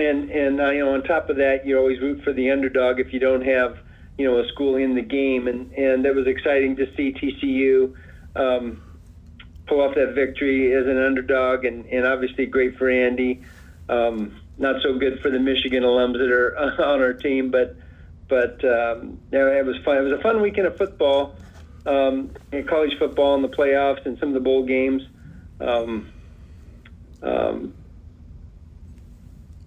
and 0.00 0.30
and 0.30 0.60
uh, 0.60 0.70
you 0.70 0.84
know 0.84 0.94
on 0.94 1.02
top 1.02 1.30
of 1.30 1.36
that 1.36 1.66
you 1.66 1.78
always 1.78 2.00
root 2.00 2.22
for 2.24 2.32
the 2.32 2.50
underdog 2.50 2.98
if 3.00 3.12
you 3.12 3.20
don't 3.20 3.44
have 3.44 3.78
you 4.18 4.26
know 4.26 4.38
a 4.38 4.48
school 4.48 4.76
in 4.76 4.94
the 4.94 5.02
game. 5.02 5.48
And 5.48 5.72
and 5.72 6.04
it 6.04 6.14
was 6.14 6.26
exciting 6.26 6.76
to 6.76 6.86
see 6.96 7.12
TCU 7.12 7.94
um, 8.36 8.82
pull 9.66 9.80
off 9.80 9.94
that 9.94 10.14
victory 10.14 10.74
as 10.74 10.86
an 10.86 10.98
underdog 10.98 11.64
and 11.64 11.86
and 11.86 12.06
obviously 12.06 12.46
great 12.46 12.76
for 12.76 12.90
Andy. 12.90 13.42
Um, 13.88 14.40
not 14.58 14.82
so 14.82 14.98
good 14.98 15.20
for 15.20 15.30
the 15.30 15.38
Michigan 15.38 15.82
alums 15.82 16.14
that 16.14 16.30
are 16.30 16.56
on 16.84 17.00
our 17.00 17.14
team 17.14 17.50
but 17.50 17.76
but 18.28 18.64
um, 18.64 19.18
yeah, 19.32 19.58
it 19.58 19.66
was 19.66 19.76
fun. 19.84 19.96
It 19.96 20.02
was 20.02 20.18
a 20.18 20.22
fun 20.22 20.40
weekend 20.40 20.68
of 20.68 20.76
football 20.76 21.34
um, 21.84 22.30
in 22.52 22.66
college 22.66 22.96
football 22.98 23.34
in 23.34 23.42
the 23.42 23.48
playoffs 23.48 24.06
and 24.06 24.18
some 24.18 24.28
of 24.28 24.34
the 24.34 24.40
bowl 24.40 24.64
games. 24.64 25.02
Um, 25.60 26.12
um, 27.22 27.74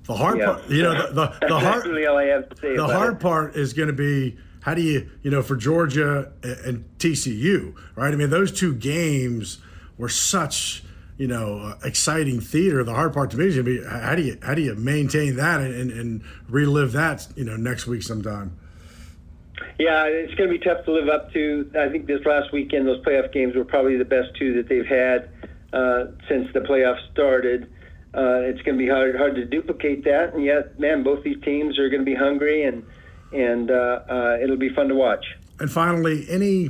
the 0.03 0.13
hard 0.13 0.39
yeah. 0.39 0.45
part, 0.45 0.69
you 0.69 0.83
know, 0.83 0.93
the 0.93 1.13
the, 1.13 1.47
the 1.47 1.59
hard 1.59 1.87
all 2.05 2.17
I 2.17 2.25
have 2.25 2.49
to 2.49 2.57
say. 2.57 2.75
The 2.75 2.87
hard 2.87 3.15
it. 3.15 3.19
part 3.19 3.55
is 3.55 3.73
going 3.73 3.87
to 3.87 3.93
be 3.93 4.37
how 4.61 4.73
do 4.73 4.81
you, 4.81 5.09
you 5.21 5.29
know, 5.29 5.41
for 5.41 5.55
Georgia 5.55 6.31
and 6.41 6.85
TCU, 6.97 7.75
right? 7.95 8.13
I 8.13 8.15
mean, 8.15 8.29
those 8.29 8.51
two 8.51 8.73
games 8.73 9.59
were 9.97 10.09
such, 10.09 10.83
you 11.17 11.27
know, 11.27 11.59
uh, 11.59 11.77
exciting 11.83 12.39
theater. 12.39 12.83
The 12.83 12.93
hard 12.93 13.13
part 13.13 13.31
to 13.31 13.37
me 13.37 13.45
is 13.47 13.55
going 13.55 13.65
to 13.65 13.81
be 13.81 13.85
how 13.85 14.15
do 14.15 14.21
you 14.21 14.37
how 14.41 14.55
do 14.55 14.61
you 14.61 14.75
maintain 14.75 15.35
that 15.35 15.61
and, 15.61 15.91
and 15.91 16.23
relive 16.47 16.93
that, 16.93 17.27
you 17.35 17.43
know, 17.43 17.55
next 17.55 17.87
week 17.87 18.03
sometime. 18.03 18.57
Yeah, 19.79 20.05
it's 20.05 20.33
going 20.35 20.49
to 20.49 20.57
be 20.57 20.63
tough 20.63 20.85
to 20.85 20.91
live 20.91 21.09
up 21.09 21.31
to. 21.33 21.69
I 21.77 21.89
think 21.89 22.07
this 22.07 22.25
last 22.25 22.51
weekend, 22.51 22.87
those 22.87 23.03
playoff 23.03 23.31
games 23.31 23.55
were 23.55 23.65
probably 23.65 23.97
the 23.97 24.05
best 24.05 24.35
two 24.37 24.53
that 24.55 24.67
they've 24.67 24.85
had 24.85 25.29
uh, 25.73 26.05
since 26.29 26.51
the 26.53 26.59
playoffs 26.59 27.09
started 27.11 27.71
uh, 28.15 28.41
it's 28.41 28.61
going 28.61 28.77
to 28.77 28.83
be 28.83 28.89
hard 28.89 29.15
hard 29.15 29.35
to 29.35 29.45
duplicate 29.45 30.03
that. 30.05 30.33
And 30.33 30.43
yet, 30.43 30.79
man, 30.79 31.03
both 31.03 31.23
these 31.23 31.41
teams 31.43 31.79
are 31.79 31.89
going 31.89 32.01
to 32.01 32.05
be 32.05 32.15
hungry, 32.15 32.63
and 32.63 32.83
and 33.31 33.71
uh, 33.71 34.01
uh, 34.09 34.37
it'll 34.41 34.57
be 34.57 34.69
fun 34.69 34.87
to 34.89 34.95
watch. 34.95 35.25
And 35.59 35.71
finally, 35.71 36.25
any 36.29 36.69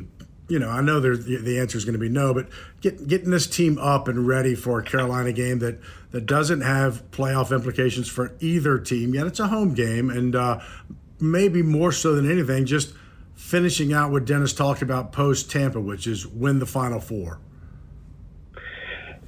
you 0.50 0.60
know, 0.60 0.70
I 0.70 0.82
know 0.82 1.00
the 1.00 1.60
answer 1.60 1.78
is 1.78 1.86
going 1.86 1.94
to 1.94 2.00
be 2.00 2.10
no, 2.10 2.34
but 2.34 2.48
get, 2.82 3.08
getting 3.08 3.32
this 3.32 3.48
team 3.48 3.78
up 3.78 4.08
and 4.08 4.28
ready 4.28 4.56
for 4.56 4.80
a 4.80 4.84
Carolina 4.84 5.32
game 5.32 5.60
that, 5.60 5.80
that 6.12 6.26
doesn't 6.26 6.62
have 6.62 7.10
playoff 7.12 7.56
implications 7.56 8.10
for 8.10 8.36
either 8.40 8.78
team 8.78 9.14
yet. 9.14 9.26
It's 9.26 9.40
a 9.40 9.48
home 9.48 9.74
game, 9.74 10.10
and 10.10 10.36
uh, 10.36 10.60
maybe 11.20 11.64
more 11.64 11.92
so 11.92 12.14
than 12.14 12.30
anything, 12.30 12.66
just 12.66 12.94
finishing 13.36 13.94
out 13.94 14.12
what 14.12 14.26
Dennis 14.26 14.54
talked 14.54 14.82
about 14.82 15.12
post 15.12 15.50
Tampa, 15.50 15.80
which 15.80 16.08
is 16.08 16.28
win 16.28 16.60
the 16.60 16.66
Final 16.66 17.00
Four? 17.00 17.40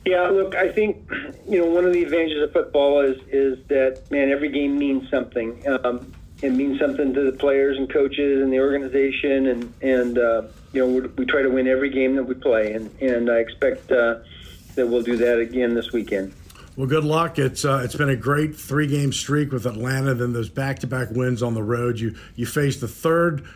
Yeah, 0.05 0.27
look, 0.27 0.55
I 0.55 0.71
think 0.71 1.09
you 1.49 1.59
know 1.59 1.65
one 1.65 1.85
of 1.85 1.93
the 1.93 2.03
advantages 2.03 2.43
of 2.43 2.53
football 2.53 3.01
is 3.01 3.17
is 3.27 3.65
that 3.67 4.09
man, 4.11 4.29
every 4.29 4.49
game 4.49 4.77
means 4.77 5.09
something. 5.09 5.67
Um, 5.67 6.13
it 6.43 6.51
means 6.51 6.79
something 6.79 7.13
to 7.13 7.31
the 7.31 7.37
players 7.37 7.77
and 7.77 7.91
coaches 7.91 8.43
and 8.43 8.53
the 8.53 8.59
organization, 8.59 9.47
and 9.47 9.73
and 9.81 10.17
uh, 10.17 10.43
you 10.73 10.85
know 10.85 11.09
we, 11.17 11.25
try 11.25 11.41
to 11.41 11.49
win 11.49 11.67
every 11.67 11.89
game 11.89 12.15
that 12.15 12.23
we 12.23 12.35
play, 12.35 12.73
and 12.73 12.91
and 13.01 13.31
I 13.31 13.37
expect 13.37 13.91
uh, 13.91 14.19
that 14.75 14.87
we'll 14.87 15.01
do 15.01 15.17
that 15.17 15.39
again 15.39 15.73
this 15.73 15.91
weekend. 15.91 16.33
Well, 16.75 16.87
good 16.87 17.05
luck. 17.05 17.39
It's 17.39 17.65
uh, 17.65 17.81
it's 17.83 17.95
been 17.95 18.09
a 18.09 18.15
great 18.15 18.55
three 18.55 18.85
game 18.85 19.11
streak 19.11 19.51
with 19.51 19.65
Atlanta. 19.65 20.13
Then 20.13 20.33
those 20.33 20.49
back 20.49 20.79
to 20.79 20.87
back 20.87 21.09
wins 21.09 21.41
on 21.41 21.55
the 21.55 21.63
road. 21.63 21.99
You 21.99 22.15
you 22.35 22.45
faced 22.45 22.81
the 22.81 22.87
third 22.87 23.47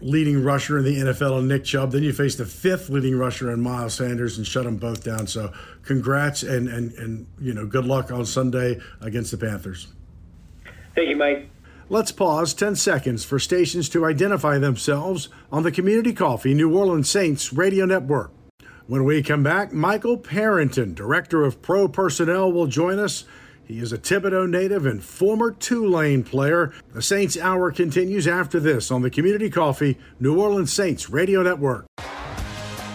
leading 0.00 0.42
rusher 0.42 0.78
in 0.78 0.84
the 0.84 0.96
NFL 0.96 1.40
in 1.40 1.48
Nick 1.48 1.64
Chubb. 1.64 1.92
Then 1.92 2.02
you 2.02 2.12
faced 2.12 2.38
the 2.38 2.46
fifth 2.46 2.88
leading 2.88 3.18
rusher 3.18 3.50
in 3.50 3.60
Miles 3.60 3.94
Sanders 3.94 4.38
and 4.38 4.46
shut 4.46 4.64
them 4.64 4.76
both 4.76 5.04
down. 5.04 5.26
So 5.26 5.52
congrats 5.82 6.42
and 6.42 6.68
and 6.68 6.92
and 6.94 7.26
you 7.40 7.54
know 7.54 7.66
good 7.66 7.84
luck 7.84 8.10
on 8.10 8.26
Sunday 8.26 8.80
against 9.00 9.30
the 9.30 9.38
Panthers. 9.38 9.88
Thank 10.94 11.08
you, 11.08 11.16
Mike. 11.16 11.48
Let's 11.90 12.12
pause 12.12 12.54
10 12.54 12.76
seconds 12.76 13.24
for 13.24 13.38
stations 13.38 13.90
to 13.90 14.06
identify 14.06 14.56
themselves 14.56 15.28
on 15.52 15.64
the 15.64 15.72
Community 15.72 16.14
Coffee 16.14 16.54
New 16.54 16.74
Orleans 16.74 17.10
Saints 17.10 17.52
radio 17.52 17.84
network. 17.84 18.32
When 18.86 19.04
we 19.04 19.22
come 19.22 19.42
back, 19.42 19.72
Michael 19.72 20.16
Parenton, 20.16 20.94
Director 20.94 21.44
of 21.44 21.60
Pro 21.60 21.88
Personnel, 21.88 22.52
will 22.52 22.66
join 22.66 22.98
us. 22.98 23.24
He 23.66 23.78
is 23.78 23.94
a 23.94 23.98
Thibodaux 23.98 24.48
native 24.48 24.84
and 24.84 25.02
former 25.02 25.50
Tulane 25.50 26.22
player. 26.22 26.72
The 26.92 27.00
Saints 27.00 27.38
Hour 27.38 27.72
continues 27.72 28.28
after 28.28 28.60
this 28.60 28.90
on 28.90 29.00
the 29.00 29.08
Community 29.08 29.48
Coffee 29.48 29.96
New 30.20 30.38
Orleans 30.38 30.70
Saints 30.70 31.08
Radio 31.08 31.42
Network. 31.42 31.86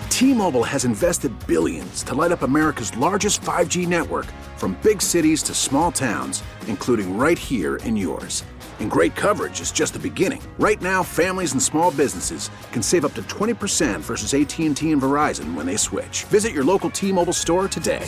T 0.10 0.34
Mobile 0.34 0.64
has 0.64 0.86
invested 0.86 1.32
billions 1.48 2.04
to 2.04 2.14
light 2.14 2.32
up 2.32 2.44
America's 2.44 2.96
largest 2.98 3.42
5G 3.42 3.88
network 3.88 4.28
from 4.58 4.78
big 4.84 5.02
cities 5.02 5.42
to 5.44 5.56
small 5.56 5.92
towns, 5.92 6.44
including 6.68 7.18
right 7.18 7.40
here 7.40 7.78
in 7.78 7.98
yours. 7.98 8.44
And 8.80 8.92
great 8.92 9.16
coverage 9.16 9.62
is 9.62 9.72
just 9.72 9.94
the 9.94 10.00
beginning. 10.00 10.42
Right 10.60 10.82
now, 10.82 11.02
families 11.02 11.54
and 11.54 11.64
small 11.64 11.92
businesses 11.92 12.52
can 12.72 12.84
save 12.84 13.06
up 13.06 13.14
to 13.16 13.24
20% 13.24 14.02
versus 14.02 14.34
AT&T 14.34 14.92
and 14.92 15.02
Verizon 15.02 15.56
when 15.56 15.66
they 15.66 15.78
switch. 15.78 16.26
Visit 16.26 16.54
your 16.54 16.64
local 16.64 16.90
T-Mobile 16.90 17.34
store 17.34 17.68
today. 17.68 18.08